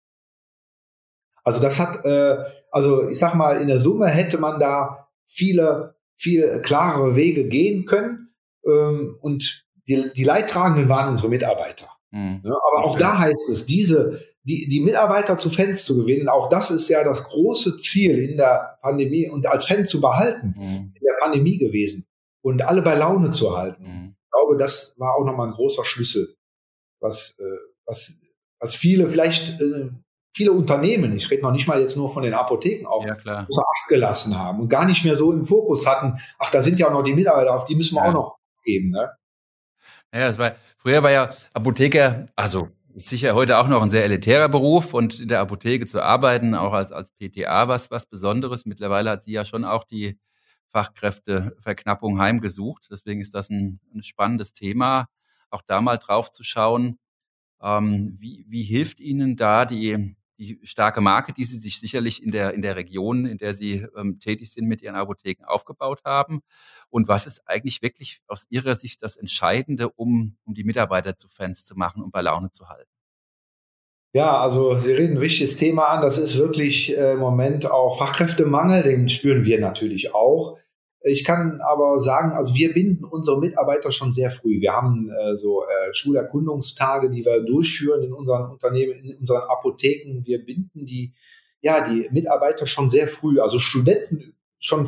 Also 1.44 1.62
das 1.62 1.80
hat, 1.80 2.06
äh, 2.06 2.38
also 2.72 3.08
ich 3.08 3.20
sag 3.20 3.36
mal, 3.36 3.62
in 3.62 3.68
der 3.68 3.80
Summe 3.80 4.08
hätte 4.08 4.38
man 4.38 4.60
da 4.60 5.08
viele, 5.28 5.96
viel 6.18 6.62
klarere 6.62 7.16
Wege 7.16 7.48
gehen 7.48 7.86
können. 7.86 8.34
Ähm, 8.66 9.18
und 9.22 9.66
die, 9.88 10.12
die 10.14 10.24
Leidtragenden 10.24 10.90
waren 10.90 11.10
unsere 11.10 11.30
Mitarbeiter. 11.30 11.90
Mhm. 12.12 12.42
Ja, 12.44 12.52
aber 12.72 12.86
auch 12.86 12.98
da 12.98 13.20
heißt 13.20 13.50
es, 13.50 13.66
diese, 13.66 14.22
die, 14.44 14.68
die 14.70 14.80
Mitarbeiter 14.80 15.38
zu 15.38 15.50
Fans 15.50 15.86
zu 15.86 15.98
gewinnen, 15.98 16.30
auch 16.30 16.50
das 16.50 16.72
ist 16.72 16.90
ja 16.90 17.04
das 17.04 17.24
große 17.24 17.78
Ziel 17.78 18.18
in 18.18 18.38
der 18.38 18.80
Pandemie 18.82 19.30
und 19.30 19.48
als 19.48 19.66
Fan 19.66 19.86
zu 19.86 20.00
behalten 20.02 20.54
mhm. 20.58 20.94
in 20.96 21.02
der 21.02 21.20
Pandemie 21.22 21.58
gewesen 21.58 22.08
und 22.42 22.62
alle 22.62 22.82
bei 22.82 22.96
Laune 22.96 23.32
zu 23.32 23.58
halten. 23.58 23.84
Mhm. 23.84 24.16
Ich 24.22 24.32
glaube, 24.32 24.58
das 24.58 24.96
war 24.98 25.16
auch 25.16 25.26
nochmal 25.26 25.48
ein 25.48 25.54
großer 25.54 25.84
Schlüssel, 25.84 26.36
was, 27.00 27.38
äh, 27.40 27.58
was 27.86 28.18
was 28.60 28.76
viele 28.76 29.10
vielleicht 29.10 29.62
äh, 29.62 29.90
viele 30.38 30.52
Unternehmen, 30.52 31.16
ich 31.16 31.30
rede 31.32 31.42
noch 31.42 31.52
nicht 31.52 31.68
mal 31.68 31.82
jetzt 31.82 31.98
nur 31.98 32.14
von 32.14 32.22
den 32.22 32.36
Apotheken, 32.36 32.86
auch 32.86 33.04
ja, 33.04 33.16
klar. 33.16 33.48
außer 33.50 33.62
Acht 33.64 33.90
gelassen 33.90 34.38
haben 34.38 34.60
und 34.60 34.70
gar 34.70 34.86
nicht 34.86 35.04
mehr 35.04 35.16
so 35.16 35.34
im 35.34 35.46
Fokus 35.46 35.88
hatten. 35.88 36.20
Ach, 36.38 36.52
da 36.52 36.62
sind 36.62 36.78
ja 36.80 36.88
auch 36.88 36.94
noch 36.94 37.04
die 37.04 37.16
Mitarbeiter, 37.16 37.56
auf 37.56 37.66
die 37.66 37.76
müssen 37.76 37.96
wir 37.96 38.04
ja. 38.04 38.10
auch 38.10 38.14
noch 38.14 38.38
geben. 38.64 38.92
Ne? 38.92 39.10
Ja, 40.14 40.28
das 40.28 40.38
war 40.38 40.56
früher 40.78 41.02
war 41.02 41.12
ja 41.12 41.34
Apotheker, 41.54 42.28
also 42.36 42.70
sicher 42.94 43.36
heute 43.36 43.58
auch 43.58 43.68
noch 43.68 43.82
ein 43.82 43.90
sehr 43.90 44.04
elitärer 44.04 44.48
Beruf 44.48 44.94
und 44.94 45.20
in 45.20 45.28
der 45.28 45.40
Apotheke 45.40 45.86
zu 45.88 46.04
arbeiten, 46.04 46.56
auch 46.56 46.74
als, 46.74 46.92
als 46.92 47.12
PTA 47.12 47.68
was, 47.68 47.90
was 47.92 48.06
Besonderes. 48.06 48.66
Mittlerweile 48.66 49.10
hat 49.12 49.24
sie 49.24 49.34
ja 49.34 49.44
schon 49.44 49.66
auch 49.66 49.84
die 49.84 50.20
Fachkräfteverknappung 50.70 52.20
heimgesucht. 52.20 52.88
Deswegen 52.92 53.22
ist 53.22 53.34
das 53.34 53.50
ein, 53.50 53.80
ein 53.94 54.04
spannendes 54.04 54.54
Thema, 54.54 55.08
auch 55.50 55.62
da 55.66 55.82
mal 55.82 55.98
drauf 55.98 56.32
zu 56.32 56.44
schauen. 56.44 57.00
Ähm, 57.62 58.16
wie, 58.20 58.46
wie 58.48 58.64
hilft 58.64 59.00
Ihnen 59.00 59.36
da 59.36 59.66
die, 59.66 60.16
die 60.38 60.60
starke 60.64 61.02
Marke, 61.02 61.34
die 61.34 61.44
Sie 61.44 61.58
sich 61.58 61.80
sicherlich 61.80 62.22
in 62.22 62.32
der, 62.32 62.54
in 62.54 62.62
der 62.62 62.76
Region, 62.76 63.26
in 63.26 63.38
der 63.38 63.54
Sie 63.54 63.86
ähm, 63.98 64.20
tätig 64.20 64.52
sind, 64.52 64.68
mit 64.68 64.82
Ihren 64.82 64.96
Apotheken 64.96 65.46
aufgebaut 65.46 66.02
haben? 66.06 66.42
Und 66.90 67.08
was 67.08 67.28
ist 67.28 67.48
eigentlich 67.48 67.82
wirklich 67.82 68.20
aus 68.28 68.46
Ihrer 68.50 68.76
Sicht 68.76 69.02
das 69.02 69.16
Entscheidende, 69.16 69.90
um, 69.90 70.38
um 70.46 70.54
die 70.54 70.64
Mitarbeiter 70.64 71.18
zu 71.18 71.28
Fans 71.30 71.66
zu 71.66 71.76
machen 71.76 72.04
und 72.04 72.12
bei 72.12 72.22
Laune 72.22 72.52
zu 72.52 72.70
halten? 72.70 72.92
Ja, 74.14 74.40
also 74.40 74.80
Sie 74.80 74.94
reden 74.94 75.18
ein 75.18 75.22
wichtiges 75.22 75.58
Thema 75.58 75.90
an. 75.90 76.02
Das 76.02 76.18
ist 76.18 76.38
wirklich 76.38 76.98
äh, 76.98 77.14
im 77.14 77.20
Moment 77.20 77.70
auch 77.70 77.98
Fachkräftemangel, 77.98 78.84
den 78.84 79.10
spüren 79.10 79.46
wir 79.46 79.60
natürlich 79.60 80.16
auch. 80.16 80.58
Ich 81.02 81.24
kann 81.24 81.60
aber 81.62 82.00
sagen, 82.00 82.32
also 82.34 82.56
wir 82.56 82.74
binden 82.74 83.04
unsere 83.06 83.40
Mitarbeiter 83.40 83.92
schon 83.92 84.14
sehr 84.14 84.32
früh. 84.32 84.60
Wir 84.60 84.74
haben 84.74 85.08
äh, 85.10 85.36
so 85.36 85.64
äh, 85.64 85.94
Schulerkundungstage, 85.94 87.10
die 87.10 87.24
wir 87.24 87.44
durchführen 87.44 88.04
in 88.04 88.14
unseren 88.14 88.50
Unternehmen, 88.50 88.94
in 88.94 89.18
unseren 89.18 89.44
Apotheken. 89.44 90.24
Wir 90.26 90.44
binden 90.44 90.86
die, 90.86 91.14
ja, 91.62 91.88
die 91.88 92.10
Mitarbeiter 92.12 92.66
schon 92.66 92.90
sehr 92.90 93.08
früh, 93.08 93.40
also 93.40 93.60
Studenten 93.60 94.36
schon 94.60 94.88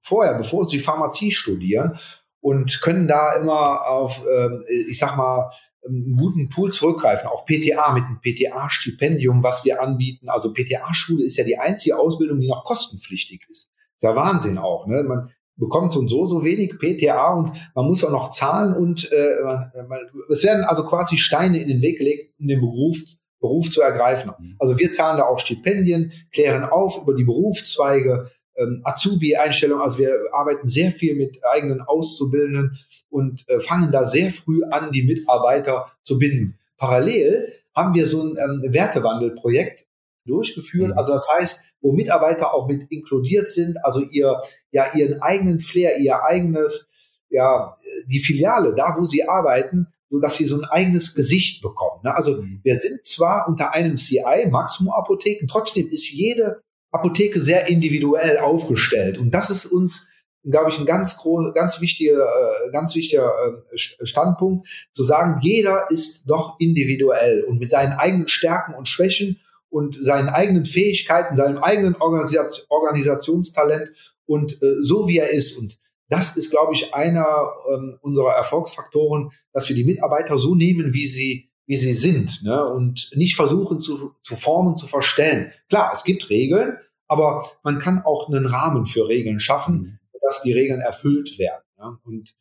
vorher, 0.00 0.36
bevor 0.36 0.64
sie 0.64 0.80
Pharmazie 0.80 1.30
studieren 1.30 1.98
und 2.40 2.80
können 2.82 3.06
da 3.06 3.36
immer 3.40 3.86
auf, 3.86 4.24
äh, 4.26 4.48
ich 4.90 4.98
sag 4.98 5.16
mal, 5.16 5.50
einen 5.86 6.16
guten 6.16 6.48
Pool 6.48 6.72
zurückgreifen. 6.72 7.28
Auch 7.28 7.46
PTA 7.46 7.92
mit 7.92 8.04
einem 8.04 8.20
PTA-Stipendium, 8.20 9.42
was 9.42 9.64
wir 9.64 9.80
anbieten. 9.80 10.28
Also 10.28 10.52
PTA-Schule 10.52 11.24
ist 11.24 11.36
ja 11.36 11.44
die 11.44 11.58
einzige 11.58 11.98
Ausbildung, 11.98 12.40
die 12.40 12.48
noch 12.48 12.64
kostenpflichtig 12.64 13.46
ist. 13.48 13.70
Der 14.02 14.14
Wahnsinn 14.14 14.58
auch. 14.58 14.86
Ne? 14.86 15.02
Man, 15.02 15.30
bekommt 15.58 15.92
so 15.92 16.00
und 16.00 16.08
so 16.08 16.24
so 16.24 16.44
wenig 16.44 16.78
PTA 16.78 17.34
und 17.34 17.52
man 17.74 17.86
muss 17.86 18.04
auch 18.04 18.10
noch 18.10 18.30
zahlen 18.30 18.72
und 18.74 19.10
äh, 19.12 19.44
man, 19.44 19.88
man, 19.88 19.98
es 20.30 20.44
werden 20.44 20.64
also 20.64 20.84
quasi 20.84 21.16
Steine 21.16 21.60
in 21.60 21.68
den 21.68 21.82
Weg 21.82 21.98
gelegt, 21.98 22.32
um 22.38 22.46
den 22.46 22.60
Beruf, 22.60 22.98
Beruf 23.40 23.70
zu 23.70 23.80
ergreifen. 23.80 24.32
Mhm. 24.38 24.56
Also 24.58 24.78
wir 24.78 24.92
zahlen 24.92 25.18
da 25.18 25.24
auch 25.24 25.38
Stipendien, 25.38 26.12
klären 26.32 26.64
auf 26.64 27.02
über 27.02 27.14
die 27.14 27.24
Berufszweige, 27.24 28.30
ähm, 28.56 28.82
Azubi-Einstellung. 28.84 29.80
Also 29.80 29.98
wir 29.98 30.16
arbeiten 30.32 30.68
sehr 30.68 30.92
viel 30.92 31.14
mit 31.14 31.38
eigenen 31.44 31.80
Auszubildenden 31.80 32.78
und 33.10 33.44
äh, 33.48 33.60
fangen 33.60 33.92
da 33.92 34.04
sehr 34.04 34.30
früh 34.30 34.62
an, 34.70 34.92
die 34.92 35.02
Mitarbeiter 35.02 35.86
zu 36.02 36.18
binden. 36.18 36.58
Parallel 36.76 37.52
haben 37.74 37.94
wir 37.94 38.06
so 38.06 38.22
ein 38.22 38.36
ähm, 38.36 38.72
Wertewandelprojekt 38.72 39.86
durchgeführt. 40.28 40.92
Mhm. 40.92 40.98
Also 40.98 41.12
das 41.14 41.26
heißt, 41.36 41.64
wo 41.80 41.92
Mitarbeiter 41.92 42.54
auch 42.54 42.68
mit 42.68 42.90
inkludiert 42.90 43.48
sind, 43.48 43.76
also 43.84 44.00
ihr, 44.00 44.40
ja, 44.70 44.86
ihren 44.94 45.20
eigenen 45.22 45.60
Flair, 45.60 45.98
ihr 45.98 46.22
eigenes, 46.22 46.88
ja, 47.28 47.76
die 48.06 48.20
Filiale, 48.20 48.74
da 48.74 48.96
wo 48.98 49.04
sie 49.04 49.28
arbeiten, 49.28 49.88
so 50.10 50.18
dass 50.20 50.36
sie 50.36 50.46
so 50.46 50.56
ein 50.56 50.64
eigenes 50.64 51.14
Gesicht 51.14 51.62
bekommen. 51.62 52.00
Ne? 52.02 52.14
Also 52.14 52.42
mhm. 52.42 52.60
wir 52.62 52.78
sind 52.78 53.04
zwar 53.04 53.46
unter 53.48 53.74
einem 53.74 53.96
CI, 53.96 54.48
Maximo 54.50 54.92
Apotheken, 54.92 55.46
trotzdem 55.46 55.88
ist 55.88 56.10
jede 56.10 56.62
Apotheke 56.90 57.40
sehr 57.40 57.68
individuell 57.68 58.38
aufgestellt. 58.38 59.18
Und 59.18 59.32
das 59.32 59.50
ist 59.50 59.66
uns, 59.66 60.08
glaube 60.42 60.70
ich, 60.70 60.78
ein 60.78 60.86
ganz 60.86 61.18
groß, 61.18 61.52
ganz 61.54 61.80
wichtiger, 61.80 62.24
äh, 62.24 62.70
ganz 62.72 62.94
wichtiger 62.94 63.30
äh, 63.30 63.76
Standpunkt, 63.76 64.66
zu 64.92 65.04
sagen, 65.04 65.40
jeder 65.42 65.90
ist 65.90 66.24
doch 66.26 66.56
individuell 66.58 67.44
und 67.44 67.58
mit 67.58 67.70
seinen 67.70 67.92
eigenen 67.92 68.28
Stärken 68.28 68.74
und 68.74 68.88
Schwächen 68.88 69.40
und 69.70 69.96
seinen 70.00 70.28
eigenen 70.28 70.64
Fähigkeiten, 70.64 71.36
seinem 71.36 71.58
eigenen 71.58 71.96
Organisation, 71.96 72.66
Organisationstalent 72.68 73.92
und 74.26 74.52
äh, 74.62 74.76
so 74.82 75.08
wie 75.08 75.18
er 75.18 75.30
ist. 75.30 75.58
Und 75.58 75.78
das 76.08 76.36
ist, 76.36 76.50
glaube 76.50 76.72
ich, 76.74 76.94
einer 76.94 77.50
ähm, 77.72 77.98
unserer 78.00 78.32
Erfolgsfaktoren, 78.32 79.30
dass 79.52 79.68
wir 79.68 79.76
die 79.76 79.84
Mitarbeiter 79.84 80.38
so 80.38 80.54
nehmen, 80.54 80.94
wie 80.94 81.06
sie 81.06 81.48
wie 81.68 81.76
sie 81.76 81.92
sind 81.92 82.42
ne? 82.44 82.64
und 82.64 83.10
nicht 83.14 83.36
versuchen 83.36 83.80
zu, 83.80 84.12
zu 84.22 84.36
formen, 84.36 84.76
zu 84.76 84.86
verstellen. 84.86 85.52
Klar, 85.68 85.90
es 85.92 86.02
gibt 86.02 86.30
Regeln, 86.30 86.78
aber 87.06 87.46
man 87.62 87.78
kann 87.78 88.02
auch 88.04 88.28
einen 88.28 88.46
Rahmen 88.46 88.86
für 88.86 89.06
Regeln 89.06 89.38
schaffen, 89.38 89.74
mhm. 89.74 89.98
dass 90.22 90.40
die 90.40 90.54
Regeln 90.54 90.80
erfüllt 90.80 91.38
werden. 91.38 91.62
Ja? 91.78 91.98
Und 92.04 92.34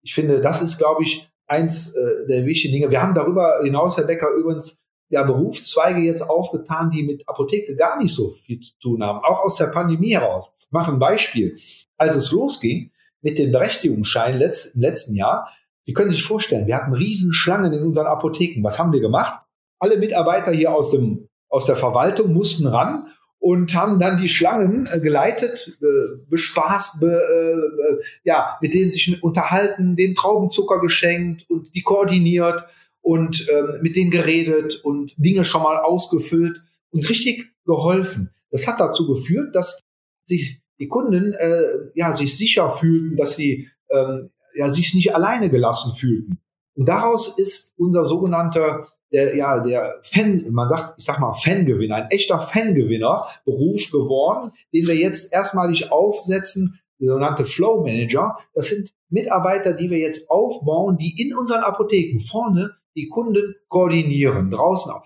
ich 0.00 0.14
finde, 0.14 0.40
das 0.40 0.62
ist, 0.62 0.78
glaube 0.78 1.04
ich, 1.04 1.28
eins 1.46 1.94
äh, 1.94 2.26
der 2.26 2.46
wichtigen 2.46 2.72
Dinge. 2.72 2.90
Wir 2.90 3.02
haben 3.02 3.14
darüber 3.14 3.60
hinaus, 3.62 3.98
Herr 3.98 4.04
Becker, 4.04 4.30
übrigens 4.30 4.82
ja 5.10 5.24
Berufszweige 5.24 6.00
jetzt 6.00 6.22
aufgetan, 6.22 6.90
die 6.90 7.02
mit 7.02 7.28
Apotheke 7.28 7.76
gar 7.76 8.02
nicht 8.02 8.14
so 8.14 8.30
viel 8.30 8.60
zu 8.60 8.78
tun 8.78 9.02
haben, 9.02 9.18
auch 9.18 9.44
aus 9.44 9.56
der 9.56 9.66
Pandemie 9.66 10.12
heraus. 10.12 10.46
Ich 10.60 10.70
mache 10.70 10.92
ein 10.92 10.98
Beispiel. 10.98 11.56
Als 11.98 12.16
es 12.16 12.32
losging 12.32 12.90
mit 13.20 13.38
dem 13.38 13.52
Berechtigungsschein 13.52 14.38
letzt, 14.38 14.74
im 14.74 14.80
letzten 14.80 15.14
Jahr, 15.14 15.52
Sie 15.82 15.94
können 15.94 16.10
sich 16.10 16.22
vorstellen, 16.22 16.66
wir 16.66 16.76
hatten 16.76 16.92
Riesenschlangen 16.92 17.72
in 17.72 17.82
unseren 17.82 18.06
Apotheken. 18.06 18.62
Was 18.62 18.78
haben 18.78 18.92
wir 18.92 19.00
gemacht? 19.00 19.40
Alle 19.78 19.98
Mitarbeiter 19.98 20.52
hier 20.52 20.72
aus, 20.72 20.90
dem, 20.90 21.28
aus 21.48 21.66
der 21.66 21.76
Verwaltung 21.76 22.32
mussten 22.32 22.66
ran 22.66 23.08
und 23.38 23.74
haben 23.74 23.98
dann 23.98 24.20
die 24.20 24.28
Schlangen 24.28 24.86
äh, 24.92 25.00
geleitet, 25.00 25.76
äh, 25.80 26.22
bespaßt, 26.28 27.00
be, 27.00 27.06
äh, 27.06 27.94
äh 27.94 28.02
ja, 28.22 28.58
mit 28.60 28.74
denen 28.74 28.92
sich 28.92 29.22
unterhalten, 29.22 29.96
den 29.96 30.14
Traubenzucker 30.14 30.80
geschenkt 30.80 31.48
und 31.48 31.74
die 31.74 31.82
koordiniert 31.82 32.66
und 33.02 33.46
ähm, 33.50 33.80
mit 33.82 33.96
denen 33.96 34.10
geredet 34.10 34.80
und 34.84 35.14
Dinge 35.16 35.44
schon 35.44 35.62
mal 35.62 35.78
ausgefüllt 35.78 36.62
und 36.90 37.08
richtig 37.08 37.52
geholfen. 37.64 38.30
Das 38.50 38.66
hat 38.66 38.80
dazu 38.80 39.06
geführt, 39.06 39.54
dass 39.54 39.80
sich 40.24 40.60
die 40.78 40.88
Kunden 40.88 41.34
äh, 41.34 41.62
ja 41.94 42.14
sich 42.16 42.36
sicher 42.36 42.70
fühlten, 42.72 43.16
dass 43.16 43.36
sie 43.36 43.68
ähm, 43.90 44.30
ja, 44.54 44.70
sich 44.72 44.94
nicht 44.94 45.14
alleine 45.14 45.50
gelassen 45.50 45.94
fühlten. 45.94 46.38
Und 46.74 46.88
daraus 46.88 47.38
ist 47.38 47.74
unser 47.76 48.04
sogenannter 48.04 48.86
der, 49.12 49.36
ja, 49.36 49.60
der 49.60 49.98
Fan, 50.02 50.44
man 50.50 50.68
sagt, 50.68 50.98
ich 50.98 51.04
sag 51.04 51.18
mal 51.18 51.34
Fangewinner, 51.34 51.96
ein 51.96 52.10
echter 52.10 52.40
Fangewinner 52.40 53.24
Beruf 53.44 53.90
geworden, 53.90 54.52
den 54.72 54.86
wir 54.86 54.94
jetzt 54.94 55.32
erstmalig 55.32 55.90
aufsetzen, 55.90 56.80
sogenannte 56.98 57.44
Flow 57.44 57.82
Manager. 57.82 58.36
Das 58.54 58.68
sind 58.68 58.92
Mitarbeiter, 59.08 59.72
die 59.72 59.90
wir 59.90 59.98
jetzt 59.98 60.30
aufbauen, 60.30 60.96
die 60.96 61.20
in 61.20 61.36
unseren 61.36 61.62
Apotheken 61.62 62.20
vorne 62.20 62.76
die 62.96 63.08
Kunden 63.08 63.54
koordinieren, 63.68 64.50
draußen 64.50 64.92
auch. 64.92 65.04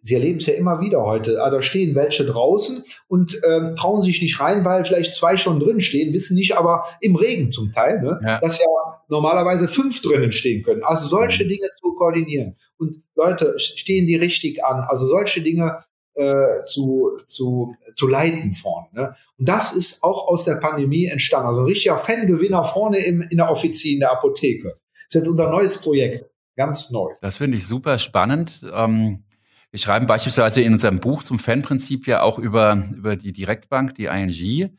Sie 0.00 0.14
erleben 0.14 0.38
es 0.38 0.46
ja 0.46 0.54
immer 0.54 0.80
wieder 0.80 1.02
heute. 1.02 1.42
Ah, 1.42 1.50
da 1.50 1.60
stehen 1.60 1.94
welche 1.94 2.24
draußen 2.24 2.84
und 3.08 3.38
ähm, 3.46 3.74
trauen 3.76 4.00
sich 4.00 4.22
nicht 4.22 4.40
rein, 4.40 4.64
weil 4.64 4.84
vielleicht 4.84 5.14
zwei 5.14 5.36
schon 5.36 5.60
drin 5.60 5.80
stehen, 5.80 6.14
wissen 6.14 6.36
nicht, 6.36 6.56
aber 6.56 6.84
im 7.00 7.16
Regen 7.16 7.50
zum 7.52 7.72
Teil, 7.72 8.00
ne, 8.00 8.18
ja. 8.24 8.40
dass 8.40 8.58
ja 8.58 8.66
normalerweise 9.08 9.68
fünf 9.68 10.00
drinnen 10.00 10.32
stehen 10.32 10.62
können. 10.62 10.82
Also 10.84 11.08
solche 11.08 11.44
mhm. 11.44 11.48
Dinge 11.48 11.68
zu 11.80 11.94
koordinieren. 11.94 12.56
Und 12.78 13.02
Leute, 13.16 13.58
stehen 13.58 14.06
die 14.06 14.16
richtig 14.16 14.64
an? 14.64 14.84
Also 14.88 15.06
solche 15.06 15.42
Dinge 15.42 15.84
äh, 16.14 16.64
zu, 16.64 17.18
zu, 17.26 17.74
zu 17.96 18.08
leiten 18.08 18.54
vorne. 18.54 18.88
Ne? 18.92 19.14
Und 19.38 19.48
das 19.48 19.72
ist 19.72 20.02
auch 20.02 20.28
aus 20.28 20.44
der 20.44 20.56
Pandemie 20.56 21.06
entstanden. 21.06 21.48
Also 21.48 21.60
ein 21.60 21.66
richtiger 21.66 21.98
Fangewinner 21.98 22.64
vorne 22.64 22.98
im, 22.98 23.22
in 23.22 23.36
der 23.36 23.50
Offizin, 23.50 23.94
in 23.94 24.00
der 24.00 24.12
Apotheke. 24.12 24.78
Das 25.08 25.14
ist 25.14 25.14
jetzt 25.14 25.28
unser 25.28 25.50
neues 25.50 25.80
Projekt. 25.80 26.24
Ganz 26.58 26.90
neu. 26.90 27.14
Das 27.22 27.36
finde 27.36 27.56
ich 27.56 27.66
super 27.66 27.98
spannend. 27.98 28.66
Ähm 28.70 29.22
wir 29.70 29.78
schreiben 29.78 30.06
beispielsweise 30.06 30.62
in 30.62 30.72
unserem 30.72 30.98
Buch 30.98 31.22
zum 31.22 31.38
Fanprinzip 31.38 32.06
ja 32.06 32.22
auch 32.22 32.38
über, 32.38 32.88
über 32.96 33.16
die 33.16 33.32
Direktbank, 33.32 33.94
die 33.94 34.06
ING, 34.06 34.28
die 34.30 34.70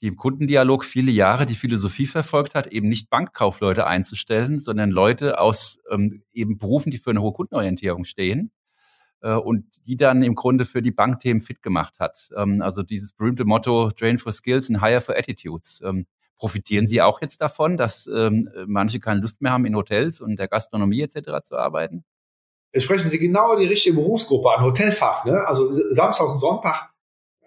im 0.00 0.16
Kundendialog 0.16 0.84
viele 0.84 1.10
Jahre 1.10 1.46
die 1.46 1.54
Philosophie 1.54 2.06
verfolgt 2.06 2.54
hat, 2.54 2.66
eben 2.66 2.90
nicht 2.90 3.08
Bankkaufleute 3.08 3.86
einzustellen, 3.86 4.60
sondern 4.60 4.90
Leute 4.90 5.40
aus 5.40 5.80
ähm, 5.90 6.22
eben 6.34 6.58
Berufen, 6.58 6.90
die 6.90 6.98
für 6.98 7.10
eine 7.10 7.22
hohe 7.22 7.32
Kundenorientierung 7.32 8.04
stehen 8.04 8.52
äh, 9.22 9.32
und 9.32 9.64
die 9.86 9.96
dann 9.96 10.22
im 10.22 10.34
Grunde 10.34 10.66
für 10.66 10.82
die 10.82 10.90
Bankthemen 10.90 11.42
fit 11.42 11.62
gemacht 11.62 11.94
hat. 11.98 12.28
Ähm, 12.36 12.60
also 12.60 12.82
dieses 12.82 13.14
berühmte 13.14 13.46
Motto 13.46 13.90
Train 13.92 14.18
for 14.18 14.30
Skills 14.30 14.68
and 14.68 14.82
Hire 14.82 15.00
for 15.00 15.16
Attitudes. 15.16 15.80
Ähm, 15.82 16.04
profitieren 16.38 16.86
Sie 16.86 17.00
auch 17.02 17.20
jetzt 17.22 17.40
davon, 17.40 17.76
dass 17.76 18.06
ähm, 18.06 18.48
manche 18.66 19.00
keine 19.00 19.20
Lust 19.20 19.42
mehr 19.42 19.52
haben, 19.52 19.66
in 19.66 19.76
Hotels 19.76 20.20
und 20.20 20.38
der 20.38 20.48
Gastronomie 20.48 21.02
etc. 21.02 21.44
zu 21.44 21.56
arbeiten? 21.56 22.04
sprechen 22.80 23.10
Sie 23.10 23.18
genau 23.18 23.56
die 23.56 23.66
richtige 23.66 23.96
Berufsgruppe 23.96 24.50
an, 24.50 24.64
Hotelfach. 24.64 25.24
Ne? 25.24 25.40
Also 25.46 25.66
Samstag 25.94 26.28
und 26.28 26.38
Sonntag, 26.38 26.90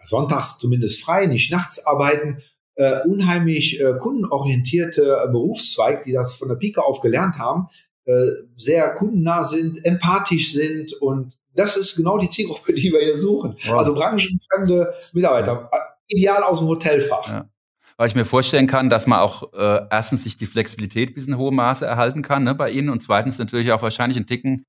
sonntags 0.05 0.57
zumindest 0.57 1.03
frei, 1.03 1.25
nicht 1.25 1.51
nachts 1.51 1.85
arbeiten. 1.85 2.41
Äh, 2.75 3.01
unheimlich 3.07 3.81
äh, 3.81 3.93
kundenorientierte 3.99 5.01
äh, 5.01 5.31
Berufszweig, 5.31 6.03
die 6.03 6.13
das 6.13 6.35
von 6.35 6.47
der 6.47 6.55
Pike 6.55 6.83
auf 6.83 7.01
gelernt 7.01 7.39
haben, 7.39 7.67
äh, 8.05 8.27
sehr 8.55 8.93
kundennah 8.93 9.43
sind, 9.43 9.83
empathisch 9.83 10.53
sind 10.53 10.93
und 10.93 11.39
das 11.55 11.75
ist 11.75 11.95
genau 11.95 12.19
die 12.19 12.29
Zielgruppe, 12.29 12.73
die 12.73 12.91
wir 12.91 12.99
hier 12.99 13.17
suchen. 13.17 13.55
Wow. 13.65 13.79
Also 13.79 13.95
branchenfremde 13.95 14.93
Mitarbeiter, 15.13 15.71
äh, 15.71 16.15
ideal 16.15 16.43
aus 16.43 16.59
dem 16.59 16.67
Hotelfach. 16.67 17.27
Ja 17.27 17.49
weil 17.97 18.07
ich 18.07 18.15
mir 18.15 18.25
vorstellen 18.25 18.67
kann, 18.67 18.89
dass 18.89 19.07
man 19.07 19.19
auch 19.19 19.53
äh, 19.53 19.87
erstens 19.89 20.23
sich 20.23 20.37
die 20.37 20.45
Flexibilität 20.45 21.13
bis 21.13 21.27
in 21.27 21.37
hohem 21.37 21.55
Maße 21.55 21.85
erhalten 21.85 22.21
kann 22.21 22.43
ne, 22.43 22.55
bei 22.55 22.69
Ihnen 22.69 22.89
und 22.89 23.01
zweitens 23.01 23.39
natürlich 23.39 23.71
auch 23.71 23.81
wahrscheinlich 23.81 24.17
einen 24.17 24.27
Ticken 24.27 24.65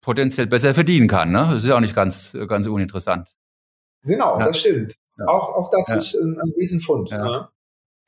potenziell 0.00 0.46
besser 0.46 0.74
verdienen 0.74 1.08
kann. 1.08 1.30
Ne? 1.30 1.48
Das 1.50 1.58
ist 1.64 1.68
ja 1.68 1.76
auch 1.76 1.80
nicht 1.80 1.94
ganz, 1.94 2.36
ganz 2.48 2.66
uninteressant. 2.66 3.34
Genau, 4.02 4.38
ja. 4.38 4.46
das 4.46 4.60
stimmt. 4.60 4.94
Ja. 5.18 5.26
Auch, 5.26 5.54
auch 5.54 5.70
das 5.70 5.88
ja. 5.88 5.96
ist 5.96 6.14
ein, 6.14 6.38
ein 6.40 6.52
Riesenfund. 6.56 7.10
Ja. 7.10 7.24
Ne? 7.24 7.48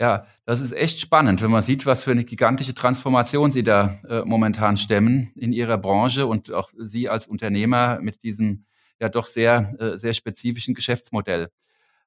ja, 0.00 0.26
das 0.46 0.60
ist 0.60 0.72
echt 0.72 1.00
spannend, 1.00 1.42
wenn 1.42 1.50
man 1.50 1.62
sieht, 1.62 1.84
was 1.84 2.04
für 2.04 2.12
eine 2.12 2.24
gigantische 2.24 2.74
Transformation 2.74 3.52
Sie 3.52 3.62
da 3.62 3.98
äh, 4.08 4.22
momentan 4.24 4.78
stemmen 4.78 5.30
in 5.34 5.52
Ihrer 5.52 5.76
Branche 5.76 6.26
und 6.26 6.50
auch 6.52 6.70
Sie 6.78 7.08
als 7.10 7.26
Unternehmer 7.26 8.00
mit 8.00 8.22
diesem 8.22 8.64
ja 8.98 9.08
doch 9.10 9.26
sehr, 9.26 9.74
äh, 9.78 9.98
sehr 9.98 10.14
spezifischen 10.14 10.74
Geschäftsmodell. 10.74 11.50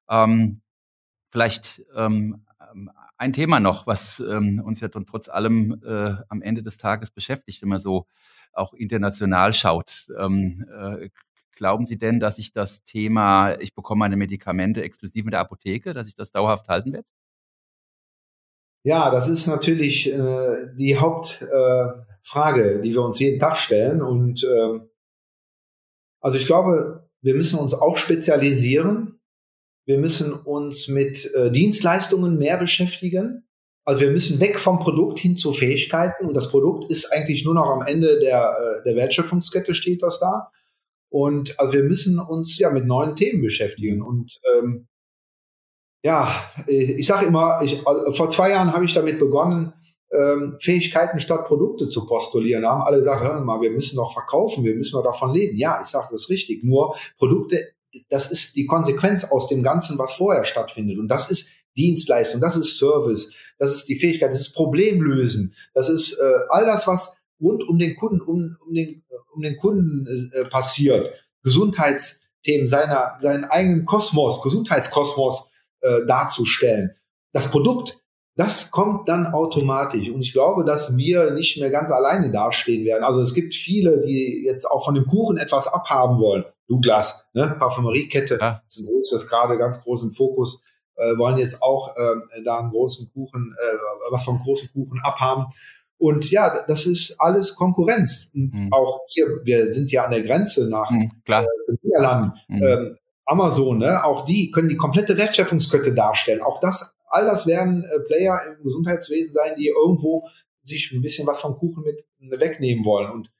Ähm, 0.08 0.60
vielleicht 1.34 1.82
ähm, 1.96 2.44
ein 3.16 3.32
Thema 3.32 3.58
noch, 3.58 3.88
was 3.88 4.20
ähm, 4.20 4.62
uns 4.64 4.78
ja 4.78 4.86
trotz 4.86 5.28
allem 5.28 5.82
äh, 5.84 6.14
am 6.28 6.42
Ende 6.42 6.62
des 6.62 6.78
Tages 6.78 7.10
beschäftigt, 7.10 7.60
immer 7.64 7.80
so 7.80 8.06
auch 8.52 8.72
international 8.72 9.52
schaut. 9.52 10.06
Ähm, 10.16 10.64
äh, 10.72 11.08
glauben 11.56 11.86
Sie 11.86 11.98
denn, 11.98 12.20
dass 12.20 12.36
sich 12.36 12.52
das 12.52 12.84
Thema, 12.84 13.60
ich 13.60 13.74
bekomme 13.74 13.98
meine 13.98 14.16
Medikamente 14.16 14.84
exklusiv 14.84 15.24
in 15.24 15.32
der 15.32 15.40
Apotheke, 15.40 15.92
dass 15.92 16.06
sich 16.06 16.14
das 16.14 16.30
dauerhaft 16.30 16.68
halten 16.68 16.92
wird? 16.92 17.06
Ja, 18.84 19.10
das 19.10 19.28
ist 19.28 19.48
natürlich 19.48 20.12
äh, 20.12 20.72
die 20.78 20.98
Hauptfrage, 20.98 22.74
äh, 22.78 22.80
die 22.80 22.92
wir 22.92 23.02
uns 23.02 23.18
jeden 23.18 23.40
Tag 23.40 23.56
stellen. 23.56 24.02
Und 24.02 24.44
äh, 24.44 24.78
also 26.20 26.38
ich 26.38 26.46
glaube, 26.46 27.10
wir 27.22 27.34
müssen 27.34 27.58
uns 27.58 27.74
auch 27.74 27.96
spezialisieren. 27.96 29.13
Wir 29.86 29.98
müssen 29.98 30.32
uns 30.32 30.88
mit 30.88 31.30
äh, 31.34 31.50
Dienstleistungen 31.50 32.38
mehr 32.38 32.56
beschäftigen. 32.56 33.46
Also 33.84 34.00
wir 34.00 34.10
müssen 34.10 34.40
weg 34.40 34.58
vom 34.58 34.78
Produkt 34.78 35.18
hin 35.18 35.36
zu 35.36 35.52
Fähigkeiten 35.52 36.26
und 36.26 36.34
das 36.34 36.50
Produkt 36.50 36.90
ist 36.90 37.12
eigentlich 37.12 37.44
nur 37.44 37.54
noch 37.54 37.66
am 37.66 37.82
Ende 37.82 38.18
der, 38.18 38.56
äh, 38.58 38.84
der 38.84 38.96
Wertschöpfungskette 38.96 39.74
steht 39.74 40.02
das 40.02 40.20
da. 40.20 40.50
Und 41.10 41.60
also 41.60 41.74
wir 41.74 41.84
müssen 41.84 42.18
uns 42.18 42.58
ja 42.58 42.70
mit 42.70 42.86
neuen 42.86 43.14
Themen 43.14 43.42
beschäftigen. 43.42 44.02
Und 44.02 44.40
ähm, 44.56 44.88
ja, 46.02 46.28
ich 46.66 47.06
sage 47.06 47.26
immer, 47.26 47.60
ich, 47.62 47.86
also 47.86 48.12
vor 48.12 48.30
zwei 48.30 48.50
Jahren 48.50 48.72
habe 48.72 48.84
ich 48.84 48.94
damit 48.94 49.18
begonnen, 49.18 49.74
ähm, 50.12 50.56
Fähigkeiten 50.60 51.20
statt 51.20 51.46
Produkte 51.46 51.88
zu 51.88 52.06
postulieren. 52.06 52.62
Da 52.62 52.70
haben 52.70 52.82
alle 52.82 52.98
gesagt, 52.98 53.22
hör 53.22 53.40
mal, 53.42 53.60
wir 53.60 53.70
müssen 53.70 53.96
doch 53.96 54.12
verkaufen, 54.12 54.64
wir 54.64 54.74
müssen 54.74 54.94
doch 54.94 55.04
davon 55.04 55.32
leben. 55.32 55.56
Ja, 55.56 55.80
ich 55.82 55.88
sage 55.88 56.08
das 56.10 56.28
richtig. 56.28 56.64
Nur 56.64 56.96
Produkte, 57.18 57.58
das 58.08 58.30
ist 58.30 58.56
die 58.56 58.66
Konsequenz 58.66 59.24
aus 59.24 59.48
dem 59.48 59.62
Ganzen, 59.62 59.98
was 59.98 60.14
vorher 60.14 60.44
stattfindet. 60.44 60.98
Und 60.98 61.08
das 61.08 61.30
ist 61.30 61.50
Dienstleistung, 61.76 62.40
das 62.40 62.56
ist 62.56 62.78
Service, 62.78 63.32
das 63.58 63.74
ist 63.74 63.88
die 63.88 63.96
Fähigkeit, 63.96 64.30
das 64.30 64.40
ist 64.40 64.54
Problemlösen, 64.54 65.54
das 65.74 65.88
ist 65.88 66.14
äh, 66.14 66.38
all 66.48 66.66
das, 66.66 66.86
was 66.86 67.16
rund 67.40 67.68
um 67.68 67.78
den 67.78 67.96
Kunden, 67.96 68.20
um, 68.20 68.56
um 68.66 68.74
den, 68.74 69.02
um 69.34 69.42
den 69.42 69.56
Kunden 69.56 70.06
äh, 70.06 70.44
passiert. 70.44 71.12
Gesundheitsthemen, 71.42 72.68
seiner, 72.68 73.18
seinen 73.20 73.44
eigenen 73.44 73.84
Kosmos, 73.84 74.42
Gesundheitskosmos 74.42 75.50
äh, 75.80 76.06
darzustellen. 76.06 76.92
Das 77.32 77.50
Produkt, 77.50 77.98
das 78.36 78.70
kommt 78.70 79.08
dann 79.08 79.26
automatisch. 79.26 80.10
Und 80.10 80.20
ich 80.22 80.32
glaube, 80.32 80.64
dass 80.64 80.96
wir 80.96 81.32
nicht 81.32 81.58
mehr 81.58 81.70
ganz 81.70 81.90
alleine 81.90 82.30
dastehen 82.30 82.84
werden. 82.84 83.04
Also 83.04 83.20
es 83.20 83.34
gibt 83.34 83.54
viele, 83.54 84.02
die 84.04 84.44
jetzt 84.46 84.64
auch 84.64 84.84
von 84.84 84.94
dem 84.94 85.06
Kuchen 85.06 85.36
etwas 85.36 85.68
abhaben 85.68 86.18
wollen. 86.18 86.44
Douglas, 86.68 87.28
ne, 87.34 87.56
Parfümeriekette, 87.58 88.38
ja. 88.40 88.62
das 88.66 88.78
ist 88.78 89.12
das 89.12 89.26
gerade 89.26 89.58
ganz 89.58 89.82
groß 89.82 90.04
im 90.04 90.12
Fokus, 90.12 90.62
äh, 90.96 91.16
wollen 91.18 91.38
jetzt 91.38 91.62
auch 91.62 91.94
äh, 91.96 92.42
da 92.44 92.58
einen 92.58 92.70
großen 92.70 93.10
Kuchen, 93.12 93.54
äh, 93.58 93.76
was 94.10 94.24
vom 94.24 94.42
großen 94.42 94.70
Kuchen 94.72 95.00
abhaben. 95.02 95.46
Und 95.98 96.30
ja, 96.30 96.64
das 96.66 96.86
ist 96.86 97.20
alles 97.20 97.54
Konkurrenz. 97.54 98.30
Mhm. 98.32 98.68
Auch 98.72 99.00
hier, 99.08 99.26
wir 99.44 99.70
sind 99.70 99.90
ja 99.90 100.04
an 100.04 100.10
der 100.10 100.22
Grenze 100.22 100.68
nach 100.68 100.90
mhm, 100.90 101.10
klar. 101.24 101.44
Äh, 101.44 101.76
Niederlanden. 101.82 102.32
Mhm. 102.48 102.62
Ähm, 102.62 102.98
Amazon, 103.26 103.78
ne, 103.78 104.04
auch 104.04 104.26
die 104.26 104.50
können 104.50 104.68
die 104.68 104.76
komplette 104.76 105.16
Wertschöpfungskette 105.16 105.94
darstellen. 105.94 106.42
Auch 106.42 106.60
das, 106.60 106.94
all 107.06 107.24
das 107.26 107.46
werden 107.46 107.84
äh, 107.84 108.00
Player 108.00 108.38
im 108.48 108.62
Gesundheitswesen 108.62 109.32
sein, 109.32 109.54
die 109.56 109.68
irgendwo 109.68 110.28
sich 110.60 110.92
ein 110.92 111.02
bisschen 111.02 111.26
was 111.26 111.40
vom 111.40 111.56
Kuchen 111.56 111.84
mit 111.84 112.04
wegnehmen 112.40 112.84
wollen. 112.84 113.10
Und 113.10 113.30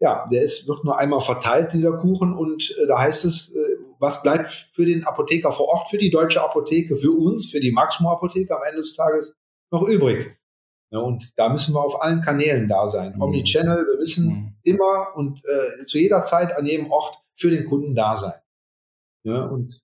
ja, 0.00 0.26
der 0.32 0.42
ist, 0.42 0.66
wird 0.66 0.82
nur 0.84 0.98
einmal 0.98 1.20
verteilt, 1.20 1.72
dieser 1.74 1.98
Kuchen. 1.98 2.34
Und 2.34 2.74
äh, 2.82 2.86
da 2.86 2.98
heißt 2.98 3.26
es, 3.26 3.50
äh, 3.54 3.84
was 3.98 4.22
bleibt 4.22 4.48
für 4.48 4.86
den 4.86 5.04
Apotheker 5.04 5.52
vor 5.52 5.68
Ort, 5.68 5.90
für 5.90 5.98
die 5.98 6.10
deutsche 6.10 6.42
Apotheke, 6.42 6.96
für 6.96 7.12
uns, 7.12 7.50
für 7.50 7.60
die 7.60 7.70
Maximo 7.70 8.10
Apotheke 8.10 8.56
am 8.56 8.62
Ende 8.64 8.78
des 8.78 8.94
Tages 8.94 9.36
noch 9.70 9.86
übrig. 9.86 10.38
Ja, 10.90 11.00
und 11.00 11.38
da 11.38 11.50
müssen 11.50 11.74
wir 11.74 11.84
auf 11.84 12.02
allen 12.02 12.22
Kanälen 12.22 12.66
da 12.68 12.88
sein. 12.88 13.14
Mhm. 13.14 13.22
Omnichannel, 13.22 13.86
wir 13.86 13.98
müssen 13.98 14.26
mhm. 14.26 14.56
immer 14.64 15.14
und 15.14 15.42
äh, 15.44 15.86
zu 15.86 15.98
jeder 15.98 16.22
Zeit 16.22 16.56
an 16.56 16.66
jedem 16.66 16.90
Ort 16.90 17.22
für 17.36 17.50
den 17.50 17.66
Kunden 17.66 17.94
da 17.94 18.16
sein. 18.16 18.40
Ja, 19.22 19.44
und 19.44 19.82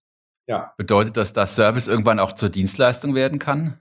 ja. 0.48 0.72
Bedeutet 0.78 1.16
das, 1.16 1.32
dass 1.32 1.56
Service 1.56 1.88
irgendwann 1.88 2.20
auch 2.20 2.32
zur 2.32 2.48
Dienstleistung 2.48 3.14
werden 3.14 3.38
kann? 3.38 3.78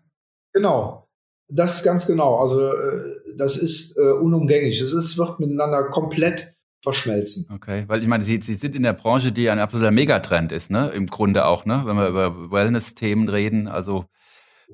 Genau. 0.54 1.05
Das 1.48 1.84
ganz 1.84 2.08
genau. 2.08 2.38
Also 2.38 2.68
äh, 2.70 3.36
das 3.38 3.58
ist 3.58 3.98
äh, 3.98 4.02
unumgänglich. 4.02 4.82
Es 4.82 4.94
ist, 4.94 5.18
wird 5.18 5.40
miteinander 5.40 5.84
komplett 5.86 6.56
verschmelzen. 6.82 7.48
Okay, 7.54 7.86
weil 7.88 8.02
ich 8.02 8.08
meine, 8.08 8.24
Sie, 8.24 8.40
Sie 8.42 8.54
sind 8.54 8.76
in 8.76 8.84
der 8.84 8.94
Branche, 8.94 9.32
die 9.32 9.50
ein 9.50 9.60
absoluter 9.60 9.92
Megatrend 9.92 10.52
ist, 10.52 10.72
ne? 10.72 10.90
Im 10.90 11.08
Grunde 11.08 11.46
auch, 11.46 11.66
ne? 11.66 11.82
Wenn 11.86 11.98
wir 11.98 12.08
über 12.08 12.52
Wellness-Themen 12.52 13.28
reden, 13.30 13.68
also 13.68 14.06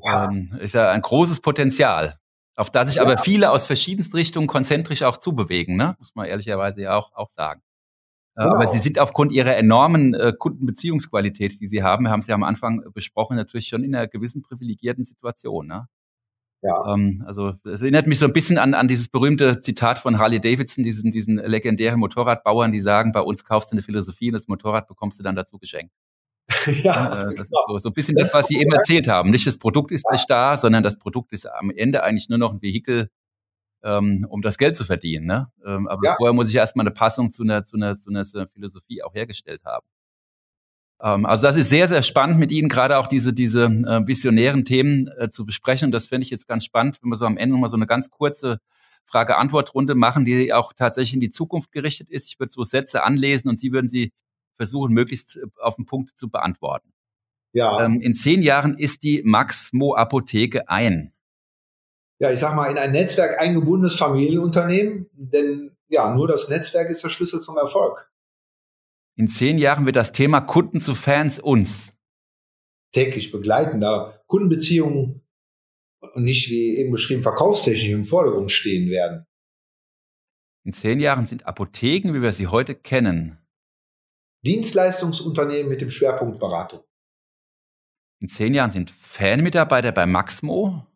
ja. 0.03 0.29
Ähm, 0.29 0.53
ist 0.59 0.73
ja 0.73 0.89
ein 0.89 1.01
großes 1.01 1.41
Potenzial, 1.41 2.17
auf 2.55 2.69
das 2.69 2.89
sich 2.89 2.97
ja. 2.97 3.03
aber 3.03 3.17
viele 3.17 3.51
aus 3.51 3.65
verschiedensten 3.65 4.15
Richtungen 4.15 4.47
konzentrisch 4.47 5.03
auch 5.03 5.17
zubewegen, 5.17 5.75
ne? 5.75 5.95
Muss 5.99 6.15
man 6.15 6.27
ehrlicherweise 6.27 6.81
ja 6.81 6.95
auch, 6.95 7.13
auch 7.13 7.29
sagen. 7.31 7.61
Genau. 8.35 8.55
Aber 8.55 8.67
Sie 8.67 8.79
sind 8.79 8.99
aufgrund 8.99 9.31
Ihrer 9.31 9.55
enormen 9.55 10.13
äh, 10.13 10.33
Kundenbeziehungsqualität, 10.37 11.59
die 11.59 11.67
Sie 11.67 11.83
haben, 11.83 12.05
wir 12.05 12.11
haben 12.11 12.21
Sie 12.21 12.31
am 12.31 12.43
Anfang 12.43 12.83
besprochen, 12.93 13.35
natürlich 13.35 13.67
schon 13.67 13.83
in 13.83 13.93
einer 13.95 14.07
gewissen 14.07 14.41
privilegierten 14.41 15.05
Situation. 15.05 15.67
Ne? 15.67 15.87
Ja. 16.61 16.93
Ähm, 16.93 17.23
also 17.25 17.53
es 17.63 17.81
erinnert 17.81 18.05
mich 18.05 18.19
so 18.19 18.25
ein 18.25 18.33
bisschen 18.33 18.57
an, 18.57 18.73
an 18.73 18.87
dieses 18.87 19.09
berühmte 19.09 19.61
Zitat 19.61 19.97
von 19.97 20.19
Harley 20.19 20.39
Davidson, 20.39 20.83
diesen, 20.83 21.11
diesen 21.11 21.37
legendären 21.37 21.99
Motorradbauern, 21.99 22.71
die 22.71 22.81
sagen, 22.81 23.11
bei 23.11 23.21
uns 23.21 23.43
kaufst 23.45 23.71
du 23.71 23.75
eine 23.75 23.81
Philosophie 23.81 24.27
und 24.29 24.33
das 24.33 24.47
Motorrad 24.47 24.87
bekommst 24.87 25.19
du 25.19 25.23
dann 25.23 25.35
dazu 25.35 25.57
geschenkt. 25.57 25.93
ja, 26.83 27.29
äh, 27.29 27.35
das 27.35 27.35
genau. 27.35 27.41
ist 27.41 27.49
so, 27.49 27.77
so 27.79 27.89
ein 27.89 27.93
bisschen 27.93 28.15
das, 28.15 28.31
das 28.31 28.41
was 28.41 28.47
Sie 28.47 28.59
eben 28.59 28.71
erzählt 28.73 29.07
haben. 29.07 29.31
Nicht 29.31 29.47
das 29.47 29.57
Produkt 29.57 29.91
ist 29.91 30.05
ja. 30.07 30.13
nicht 30.13 30.29
da, 30.29 30.57
sondern 30.57 30.83
das 30.83 30.97
Produkt 30.97 31.31
ist 31.33 31.47
am 31.47 31.71
Ende 31.71 32.03
eigentlich 32.03 32.29
nur 32.29 32.37
noch 32.37 32.53
ein 32.53 32.61
Vehikel, 32.61 33.09
ähm, 33.83 34.27
um 34.29 34.41
das 34.41 34.57
Geld 34.57 34.75
zu 34.75 34.83
verdienen. 34.83 35.25
Ne? 35.25 35.51
Ähm, 35.65 35.87
aber 35.87 36.01
ja. 36.03 36.15
vorher 36.17 36.33
muss 36.33 36.49
ich 36.49 36.55
erstmal 36.55 36.85
eine 36.85 36.93
Passung 36.93 37.31
zu 37.31 37.43
einer, 37.43 37.65
zu, 37.65 37.77
einer, 37.77 37.99
zu, 37.99 38.09
einer, 38.09 38.25
zu 38.25 38.37
einer 38.37 38.47
Philosophie 38.47 39.01
auch 39.01 39.15
hergestellt 39.15 39.63
haben. 39.65 39.85
Ähm, 41.01 41.25
also 41.25 41.43
das 41.43 41.57
ist 41.57 41.69
sehr, 41.69 41.87
sehr 41.87 42.03
spannend 42.03 42.39
mit 42.39 42.51
Ihnen, 42.51 42.69
gerade 42.69 42.97
auch 42.97 43.07
diese, 43.07 43.33
diese 43.33 43.63
äh, 43.63 44.07
visionären 44.07 44.65
Themen 44.65 45.07
äh, 45.17 45.29
zu 45.29 45.45
besprechen. 45.45 45.87
Und 45.87 45.91
das 45.91 46.07
finde 46.07 46.23
ich 46.23 46.29
jetzt 46.29 46.47
ganz 46.47 46.65
spannend, 46.65 46.99
wenn 47.01 47.09
wir 47.09 47.15
so 47.15 47.25
am 47.25 47.37
Ende 47.37 47.53
nochmal 47.55 47.69
so 47.69 47.75
eine 47.75 47.87
ganz 47.87 48.09
kurze 48.09 48.59
Frage-Antwort-Runde 49.05 49.95
machen, 49.95 50.25
die 50.25 50.53
auch 50.53 50.73
tatsächlich 50.73 51.15
in 51.15 51.19
die 51.19 51.31
Zukunft 51.31 51.71
gerichtet 51.71 52.09
ist. 52.09 52.27
Ich 52.27 52.39
würde 52.39 52.51
so 52.51 52.63
Sätze 52.63 53.03
anlesen 53.03 53.49
und 53.49 53.59
Sie 53.59 53.71
würden 53.73 53.89
sie 53.89 54.13
versuchen, 54.57 54.93
möglichst 54.93 55.37
äh, 55.37 55.45
auf 55.59 55.75
den 55.75 55.85
Punkt 55.85 56.17
zu 56.17 56.29
beantworten. 56.29 56.93
Ja. 57.53 57.83
Ähm, 57.83 57.99
in 57.99 58.13
zehn 58.13 58.41
Jahren 58.41 58.77
ist 58.77 59.03
die 59.03 59.21
Maxmo 59.23 59.95
Apotheke 59.95 60.69
ein 60.69 61.13
ja, 62.21 62.29
ich 62.29 62.39
sag 62.39 62.55
mal, 62.55 62.69
in 62.69 62.77
ein 62.77 62.91
Netzwerk 62.91 63.41
eingebundenes 63.41 63.95
Familienunternehmen, 63.95 65.09
denn 65.13 65.75
ja, 65.87 66.13
nur 66.13 66.27
das 66.27 66.49
Netzwerk 66.49 66.91
ist 66.91 67.03
der 67.03 67.09
Schlüssel 67.09 67.41
zum 67.41 67.57
Erfolg. 67.57 68.10
In 69.21 69.29
zehn 69.29 69.59
Jahren 69.59 69.85
wird 69.85 69.97
das 69.97 70.13
Thema 70.13 70.41
Kunden 70.41 70.81
zu 70.81 70.95
Fans 70.95 71.39
uns 71.39 71.95
täglich 72.91 73.31
begleiten, 73.31 73.79
da 73.79 74.19
Kundenbeziehungen 74.25 75.21
und 76.15 76.23
nicht 76.23 76.49
wie 76.49 76.77
eben 76.77 76.89
beschrieben 76.89 77.21
Verkaufstechnik 77.21 77.91
im 77.91 78.05
Vordergrund 78.05 78.51
stehen 78.51 78.89
werden. 78.89 79.27
In 80.63 80.73
zehn 80.73 80.99
Jahren 80.99 81.27
sind 81.27 81.45
Apotheken, 81.45 82.15
wie 82.15 82.23
wir 82.23 82.31
sie 82.31 82.47
heute 82.47 82.73
kennen, 82.73 83.37
Dienstleistungsunternehmen 84.43 85.69
mit 85.69 85.81
dem 85.81 85.91
Schwerpunkt 85.91 86.39
Beratung. 86.39 86.81
In 88.21 88.27
zehn 88.27 88.55
Jahren 88.55 88.71
sind 88.71 88.89
Fanmitarbeiter 88.89 89.91
bei 89.91 90.07
Maxmo 90.07 90.87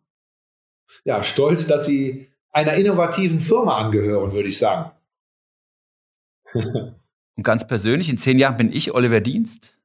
ja, 1.04 1.22
stolz, 1.22 1.68
dass 1.68 1.86
sie 1.86 2.32
einer 2.50 2.74
innovativen 2.74 3.38
Firma 3.38 3.78
angehören, 3.78 4.32
würde 4.32 4.48
ich 4.48 4.58
sagen. 4.58 4.90
Und 7.36 7.42
ganz 7.42 7.66
persönlich, 7.66 8.08
in 8.08 8.18
zehn 8.18 8.38
Jahren 8.38 8.56
bin 8.56 8.72
ich 8.72 8.94
Oliver 8.94 9.20
Dienst? 9.20 9.76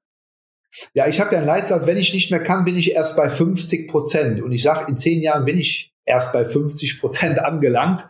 Ja, 0.94 1.08
ich 1.08 1.20
habe 1.20 1.34
ja 1.34 1.40
einen 1.40 1.48
Leitsatz, 1.48 1.86
wenn 1.86 1.98
ich 1.98 2.14
nicht 2.14 2.32
mehr 2.32 2.42
kann, 2.42 2.64
bin 2.64 2.78
ich 2.78 2.94
erst 2.94 3.18
bei 3.18 3.30
50 3.30 3.90
Prozent. 3.90 4.42
Und 4.42 4.54
ich 4.54 4.64
sage, 4.64 4.90
in 4.90 4.96
zehn 4.96 5.22
Jahren 5.22 5.44
bin 5.44 5.58
ich 5.58 5.94
erst 6.06 6.32
bei 6.32 6.46
50 6.46 7.02
Prozent 7.02 7.40
angelangt. 7.40 8.08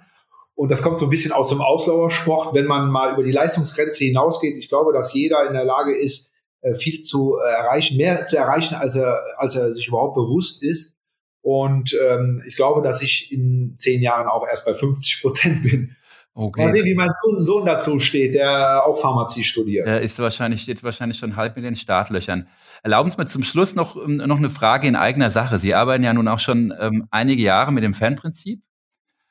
Und 0.54 0.70
das 0.70 0.84
kommt 0.84 1.00
so 1.00 1.08
ein 1.08 1.10
bisschen 1.10 1.32
aus 1.32 1.50
dem 1.50 1.60
Ausdauersport, 1.60 2.54
wenn 2.54 2.66
man 2.66 2.92
mal 2.92 3.14
über 3.14 3.24
die 3.24 3.32
Leistungsgrenze 3.32 4.04
hinausgeht. 4.04 4.58
Ich 4.58 4.70
glaube, 4.70 4.94
dass 4.94 5.14
jeder 5.14 5.48
in 5.48 5.54
der 5.54 5.66
Lage 5.66 5.98
ist, 5.98 6.30
äh, 6.62 6.76
viel 6.76 7.02
zu 7.02 7.38
erreichen, 7.38 7.98
mehr 7.98 8.28
zu 8.28 8.38
erreichen, 8.38 8.76
als 8.76 8.96
er, 8.96 9.24
als 9.38 9.56
er 9.56 9.74
sich 9.74 9.88
überhaupt 9.88 10.14
bewusst 10.14 10.64
ist. 10.64 10.98
Und 11.42 11.98
ähm, 12.00 12.44
ich 12.48 12.56
glaube, 12.56 12.84
dass 12.84 13.02
ich 13.02 13.32
in 13.32 13.74
zehn 13.76 14.02
Jahren 14.02 14.28
auch 14.28 14.46
erst 14.48 14.66
bei 14.66 14.76
50 14.76 15.22
Prozent 15.22 15.64
bin. 15.64 15.96
Okay. 16.34 16.64
Mal 16.64 16.72
sehen, 16.72 16.86
wie 16.86 16.96
mein 16.96 17.10
Sohn 17.42 17.66
dazu 17.66 18.00
steht, 18.00 18.36
der 18.36 18.86
auch 18.86 18.98
Pharmazie 18.98 19.44
studiert. 19.44 19.86
Er 19.88 20.02
ist 20.02 20.18
wahrscheinlich, 20.20 20.62
steht 20.62 20.82
wahrscheinlich 20.82 21.18
schon 21.18 21.36
halb 21.36 21.58
in 21.58 21.64
den 21.64 21.76
Startlöchern. 21.76 22.48
Erlauben 22.84 23.12
Sie 23.12 23.18
mir 23.18 23.26
zum 23.26 23.44
Schluss 23.44 23.76
noch, 23.76 23.98
ähm, 23.98 24.18
noch 24.18 24.38
eine 24.38 24.50
Frage 24.50 24.88
in 24.88 24.96
eigener 24.96 25.30
Sache. 25.30 25.60
Sie 25.60 25.76
arbeiten 25.76 26.04
ja 26.04 26.14
nun 26.14 26.30
auch 26.30 26.40
schon 26.40 26.74
ähm, 26.80 27.08
einige 27.12 27.42
Jahre 27.42 27.74
mit 27.74 27.84
dem 27.84 27.94
Fanprinzip. 27.94 28.62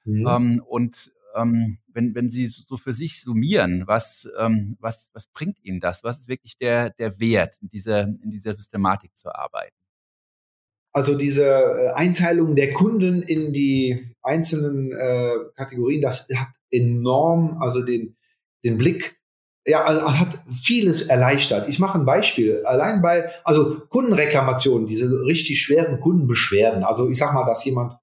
Mhm. 0.04 0.26
Ähm, 0.28 0.62
und 0.66 1.10
ähm, 1.34 1.78
wenn, 1.88 2.14
wenn 2.14 2.30
Sie 2.30 2.46
so 2.46 2.76
für 2.76 2.92
sich 2.92 3.22
summieren, 3.22 3.84
was, 3.86 4.28
ähm, 4.38 4.76
was, 4.78 5.08
was 5.14 5.26
bringt 5.28 5.58
Ihnen 5.62 5.80
das? 5.80 6.04
Was 6.04 6.20
ist 6.20 6.28
wirklich 6.28 6.58
der, 6.58 6.90
der 6.90 7.18
Wert 7.18 7.56
in 7.62 7.68
dieser, 7.68 8.02
in 8.02 8.30
dieser 8.30 8.52
Systematik 8.52 9.16
zu 9.16 9.34
arbeiten? 9.34 9.76
Also 10.92 11.16
diese 11.16 11.46
äh, 11.46 11.90
Einteilung 11.94 12.56
der 12.56 12.72
Kunden 12.72 13.22
in 13.22 13.52
die 13.52 14.14
einzelnen 14.22 14.92
äh, 14.92 15.34
Kategorien, 15.56 16.00
das 16.00 16.26
hat 16.34 16.48
enorm, 16.70 17.58
also 17.60 17.82
den, 17.82 18.16
den 18.64 18.76
Blick, 18.76 19.20
ja, 19.66 19.84
also 19.84 20.18
hat 20.18 20.40
vieles 20.50 21.02
erleichtert. 21.02 21.68
Ich 21.68 21.78
mache 21.78 21.98
ein 21.98 22.06
Beispiel. 22.06 22.64
Allein 22.64 23.02
bei, 23.02 23.30
also 23.44 23.80
Kundenreklamationen, 23.88 24.86
diese 24.86 25.08
richtig 25.24 25.60
schweren 25.60 26.00
Kundenbeschwerden. 26.00 26.82
Also 26.82 27.08
ich 27.08 27.18
sag 27.18 27.34
mal, 27.34 27.44
dass 27.44 27.64
jemand 27.64 27.94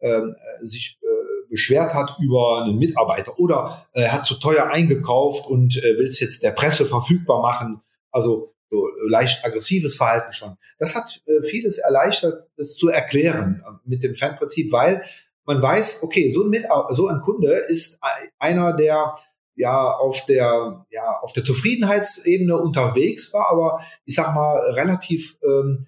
ähm, 0.00 0.36
sich 0.60 0.98
äh, 1.02 1.48
beschwert 1.48 1.94
hat 1.94 2.16
über 2.20 2.62
einen 2.62 2.78
Mitarbeiter 2.78 3.38
oder 3.38 3.86
äh, 3.94 4.08
hat 4.08 4.26
zu 4.26 4.34
teuer 4.34 4.66
eingekauft 4.66 5.46
und 5.46 5.76
äh, 5.78 5.96
will 5.98 6.06
es 6.06 6.20
jetzt 6.20 6.42
der 6.42 6.50
Presse 6.50 6.84
verfügbar 6.84 7.40
machen. 7.40 7.80
Also 8.10 8.54
so 8.70 8.88
leicht 9.08 9.44
aggressives 9.44 9.96
Verhalten 9.96 10.32
schon. 10.32 10.56
Das 10.78 10.94
hat 10.94 11.22
äh, 11.26 11.42
vieles 11.42 11.78
erleichtert, 11.78 12.50
das 12.56 12.76
zu 12.76 12.88
erklären 12.88 13.62
äh, 13.64 13.70
mit 13.84 14.02
dem 14.02 14.14
Fanprinzip, 14.14 14.72
weil 14.72 15.02
man 15.44 15.62
weiß, 15.62 16.02
okay, 16.02 16.30
so 16.30 16.42
ein, 16.42 16.50
Mit 16.50 16.64
so 16.90 17.06
ein 17.06 17.20
Kunde 17.20 17.52
ist 17.68 18.00
einer, 18.38 18.74
der 18.74 19.14
ja 19.54 19.92
auf 19.92 20.26
der 20.26 20.84
ja 20.90 21.18
auf 21.22 21.32
der 21.32 21.44
Zufriedenheitsebene 21.44 22.56
unterwegs 22.56 23.32
war, 23.32 23.50
aber 23.50 23.80
ich 24.04 24.14
sag 24.14 24.34
mal 24.34 24.58
relativ 24.72 25.38
ähm, 25.42 25.86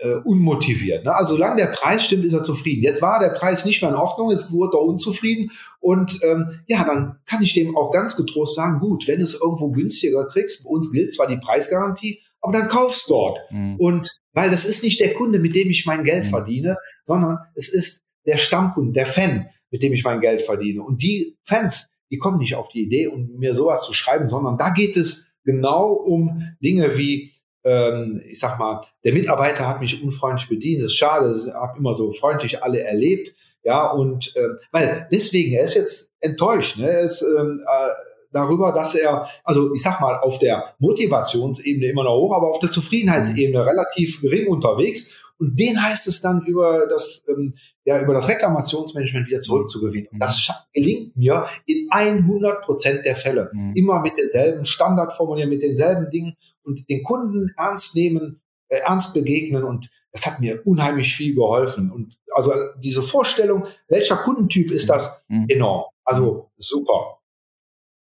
äh, 0.00 0.16
unmotiviert. 0.24 1.04
Ne? 1.04 1.14
Also 1.14 1.34
solange 1.34 1.56
der 1.56 1.68
Preis 1.68 2.04
stimmt, 2.04 2.24
ist 2.24 2.34
er 2.34 2.44
zufrieden. 2.44 2.82
Jetzt 2.82 3.02
war 3.02 3.18
der 3.18 3.30
Preis 3.30 3.64
nicht 3.64 3.82
mehr 3.82 3.90
in 3.90 3.96
Ordnung, 3.96 4.30
jetzt 4.30 4.52
wurde 4.52 4.76
er 4.76 4.82
unzufrieden 4.82 5.50
und 5.80 6.20
ähm, 6.22 6.60
ja, 6.66 6.84
dann 6.84 7.16
kann 7.26 7.42
ich 7.42 7.54
dem 7.54 7.76
auch 7.76 7.90
ganz 7.90 8.16
getrost 8.16 8.54
sagen, 8.54 8.80
gut, 8.80 9.08
wenn 9.08 9.18
du 9.18 9.24
es 9.24 9.40
irgendwo 9.40 9.70
günstiger 9.70 10.26
kriegst, 10.26 10.64
bei 10.64 10.70
uns 10.70 10.92
gilt 10.92 11.14
zwar 11.14 11.26
die 11.26 11.38
Preisgarantie, 11.38 12.20
aber 12.40 12.52
dann 12.52 12.68
kaufst 12.68 13.10
dort. 13.10 13.38
Mhm. 13.50 13.76
Und 13.76 14.08
weil 14.32 14.50
das 14.50 14.64
ist 14.64 14.84
nicht 14.84 15.00
der 15.00 15.14
Kunde, 15.14 15.38
mit 15.38 15.54
dem 15.54 15.70
ich 15.70 15.86
mein 15.86 16.04
Geld 16.04 16.24
mhm. 16.24 16.30
verdiene, 16.30 16.76
sondern 17.04 17.38
es 17.54 17.68
ist 17.68 18.02
der 18.26 18.36
Stammkunde, 18.36 18.92
der 18.92 19.06
Fan, 19.06 19.46
mit 19.70 19.82
dem 19.82 19.92
ich 19.92 20.04
mein 20.04 20.20
Geld 20.20 20.42
verdiene. 20.42 20.82
Und 20.82 21.02
die 21.02 21.36
Fans, 21.44 21.86
die 22.10 22.18
kommen 22.18 22.38
nicht 22.38 22.54
auf 22.54 22.68
die 22.68 22.84
Idee, 22.84 23.08
um 23.08 23.38
mir 23.38 23.54
sowas 23.54 23.82
zu 23.82 23.92
schreiben, 23.92 24.28
sondern 24.28 24.56
da 24.58 24.70
geht 24.70 24.96
es 24.96 25.26
genau 25.44 25.92
um 25.92 26.42
Dinge 26.62 26.96
wie 26.96 27.32
ähm, 27.68 28.20
ich 28.30 28.40
sag 28.40 28.58
mal, 28.58 28.80
der 29.04 29.12
Mitarbeiter 29.12 29.68
hat 29.68 29.80
mich 29.80 30.02
unfreundlich 30.02 30.48
bedient, 30.48 30.82
das 30.82 30.92
ist 30.92 30.96
schade, 30.96 31.34
ich 31.36 31.52
habe 31.52 31.78
immer 31.78 31.94
so 31.94 32.12
freundlich 32.12 32.62
alle 32.62 32.80
erlebt, 32.80 33.34
ja, 33.62 33.90
und 33.90 34.34
äh, 34.36 34.48
weil 34.72 35.08
deswegen, 35.12 35.52
er 35.52 35.64
ist 35.64 35.74
jetzt 35.74 36.10
enttäuscht, 36.20 36.78
ne? 36.78 36.88
er 36.88 37.00
ist, 37.02 37.22
ähm, 37.22 37.60
äh, 37.60 37.88
darüber, 38.32 38.72
dass 38.72 38.94
er, 38.94 39.28
also 39.44 39.74
ich 39.74 39.82
sag 39.82 40.00
mal, 40.00 40.18
auf 40.20 40.38
der 40.38 40.74
Motivationsebene 40.78 41.86
immer 41.86 42.04
noch 42.04 42.16
hoch, 42.16 42.36
aber 42.36 42.50
auf 42.50 42.60
der 42.60 42.70
Zufriedenheitsebene 42.70 43.64
relativ 43.64 44.20
gering 44.20 44.48
unterwegs. 44.48 45.14
Und 45.40 45.58
den 45.58 45.80
heißt 45.80 46.08
es 46.08 46.20
dann 46.20 46.44
über 46.46 46.86
das, 46.88 47.22
ähm, 47.28 47.54
ja, 47.84 48.02
über 48.02 48.12
das 48.12 48.28
Reklamationsmanagement 48.28 49.28
wieder 49.28 49.40
zurückzugewinnen. 49.40 50.08
Und 50.10 50.18
das 50.18 50.52
gelingt 50.72 51.16
mir 51.16 51.46
in 51.64 51.86
100 51.90 52.62
Prozent 52.62 53.04
der 53.04 53.14
Fälle. 53.14 53.48
Mhm. 53.52 53.72
Immer 53.76 54.00
mit 54.00 54.18
denselben 54.18 54.66
Standardformulieren, 54.66 55.48
mit 55.48 55.62
denselben 55.62 56.10
Dingen 56.10 56.34
und 56.68 56.88
den 56.88 57.02
Kunden 57.02 57.52
ernst 57.56 57.96
nehmen, 57.96 58.40
äh, 58.68 58.78
ernst 58.86 59.14
begegnen 59.14 59.64
und 59.64 59.90
das 60.12 60.26
hat 60.26 60.40
mir 60.40 60.62
unheimlich 60.64 61.14
viel 61.14 61.34
geholfen. 61.34 61.90
Und 61.90 62.18
also 62.32 62.52
diese 62.82 63.02
Vorstellung, 63.02 63.64
welcher 63.88 64.16
Kundentyp 64.16 64.70
ist 64.70 64.88
das? 64.88 65.22
Mhm. 65.28 65.46
Enorm. 65.48 65.84
Also 66.04 66.50
super. 66.56 67.18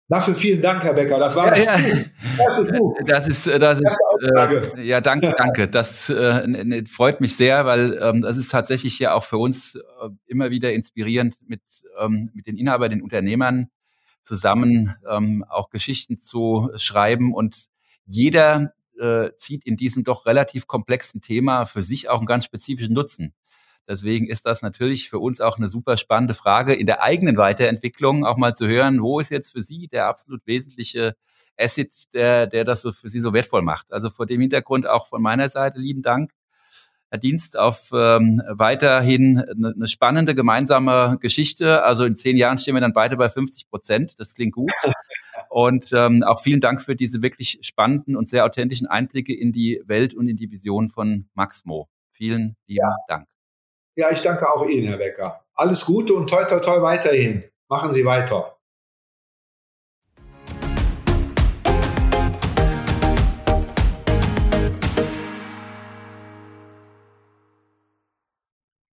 Dafür 0.08 0.36
vielen 0.36 0.62
Dank, 0.62 0.84
Herr 0.84 0.94
Becker. 0.94 1.18
Das 1.18 1.36
war 1.36 1.48
ja, 1.48 1.56
das, 1.56 1.66
ja. 1.66 1.78
das 2.38 2.60
ist 2.60 2.78
gut. 2.78 2.96
Das 3.08 3.28
ist, 3.28 3.48
das 3.48 3.82
ist 3.82 3.98
äh, 4.22 4.84
ja 4.84 5.02
danke, 5.02 5.34
danke. 5.36 5.68
Das 5.68 6.12
äh, 6.12 6.86
freut 6.86 7.22
mich 7.22 7.36
sehr, 7.36 7.66
weil 7.66 7.98
ähm, 8.00 8.22
das 8.22 8.38
ist 8.38 8.52
tatsächlich 8.52 9.00
ja 9.00 9.14
auch 9.14 9.24
für 9.24 9.40
uns 9.40 9.76
äh, 9.76 10.10
immer 10.28 10.52
wieder 10.52 10.74
inspirierend, 10.74 11.38
mit 11.48 11.62
ähm, 12.00 12.30
mit 12.36 12.46
den 12.46 12.56
Inhabern, 12.56 12.92
den 12.92 13.02
Unternehmern 13.02 13.70
zusammen 14.22 14.96
ähm, 15.10 15.44
auch 15.50 15.72
Geschichten 15.72 16.20
zu 16.20 16.70
schreiben 16.76 17.34
und 17.34 17.70
jeder 18.06 18.74
äh, 19.00 19.30
zieht 19.38 19.66
in 19.66 19.78
diesem 19.78 20.04
doch 20.04 20.26
relativ 20.26 20.68
komplexen 20.68 21.22
Thema 21.22 21.66
für 21.66 21.82
sich 21.82 22.10
auch 22.10 22.20
einen 22.20 22.28
ganz 22.28 22.46
spezifischen 22.46 22.94
Nutzen. 22.94 23.34
Deswegen 23.88 24.28
ist 24.28 24.46
das 24.46 24.62
natürlich 24.62 25.10
für 25.10 25.20
uns 25.20 25.42
auch 25.42 25.58
eine 25.58 25.68
super 25.68 25.98
spannende 25.98 26.34
Frage 26.34 26.74
in 26.74 26.88
der 26.88 27.04
eigenen 27.04 27.38
Weiterentwicklung, 27.38 28.26
auch 28.26 28.38
mal 28.38 28.56
zu 28.56 28.68
hören, 28.68 29.02
wo 29.02 29.20
ist 29.20 29.30
jetzt 29.30 29.52
für 29.52 29.62
Sie 29.62 29.88
der 29.88 30.08
absolut 30.08 30.42
wesentliche 30.48 31.16
Asset, 31.58 32.14
der, 32.14 32.48
der 32.48 32.64
das 32.64 32.82
so 32.82 32.92
für 32.92 33.10
Sie 33.10 33.20
so 33.20 33.34
wertvoll 33.34 33.62
macht. 33.62 33.92
Also 33.92 34.10
vor 34.10 34.26
dem 34.26 34.42
Hintergrund 34.42 34.88
auch 34.88 35.08
von 35.08 35.22
meiner 35.22 35.50
Seite 35.50 35.80
lieben 35.80 36.02
Dank. 36.02 36.32
Dienst, 37.18 37.58
auf 37.58 37.90
ähm, 37.94 38.42
weiterhin 38.48 39.40
eine, 39.40 39.74
eine 39.76 39.88
spannende 39.88 40.36
gemeinsame 40.36 41.18
Geschichte. 41.20 41.84
Also 41.84 42.06
in 42.06 42.18
zehn 42.18 42.38
Jahren 42.38 42.58
stehen 42.58 42.76
wir 42.76 42.82
dann 42.82 42.94
beide 42.94 43.18
bei 43.18 43.30
50 43.30 43.70
Prozent. 43.70 44.20
Das 44.20 44.34
klingt 44.34 44.54
gut. 44.54 44.72
Und 45.50 45.92
ähm, 45.94 46.24
auch 46.24 46.42
vielen 46.42 46.60
Dank 46.60 46.82
für 46.82 46.96
diese 46.96 47.22
wirklich 47.22 47.60
spannenden 47.62 48.18
und 48.18 48.30
sehr 48.30 48.46
authentischen 48.46 48.88
Einblicke 48.88 49.34
in 49.34 49.54
die 49.54 49.82
Welt 49.86 50.14
und 50.14 50.28
in 50.28 50.36
die 50.36 50.52
Vision 50.52 50.90
von 50.90 51.30
Max 51.34 51.64
Mo. 51.66 51.88
Vielen 52.12 52.58
lieben 52.68 52.82
ja. 52.82 52.96
Dank. 53.08 53.28
Ja, 53.96 54.12
ich 54.12 54.22
danke 54.22 54.52
auch 54.52 54.68
Ihnen, 54.68 54.88
Herr 54.88 54.98
Becker. 54.98 55.46
Alles 55.54 55.86
Gute 55.86 56.14
und 56.14 56.30
toi, 56.30 56.44
toi, 56.44 56.60
toi 56.60 56.82
weiterhin. 56.82 57.44
Machen 57.70 57.94
Sie 57.94 58.04
weiter. 58.04 58.55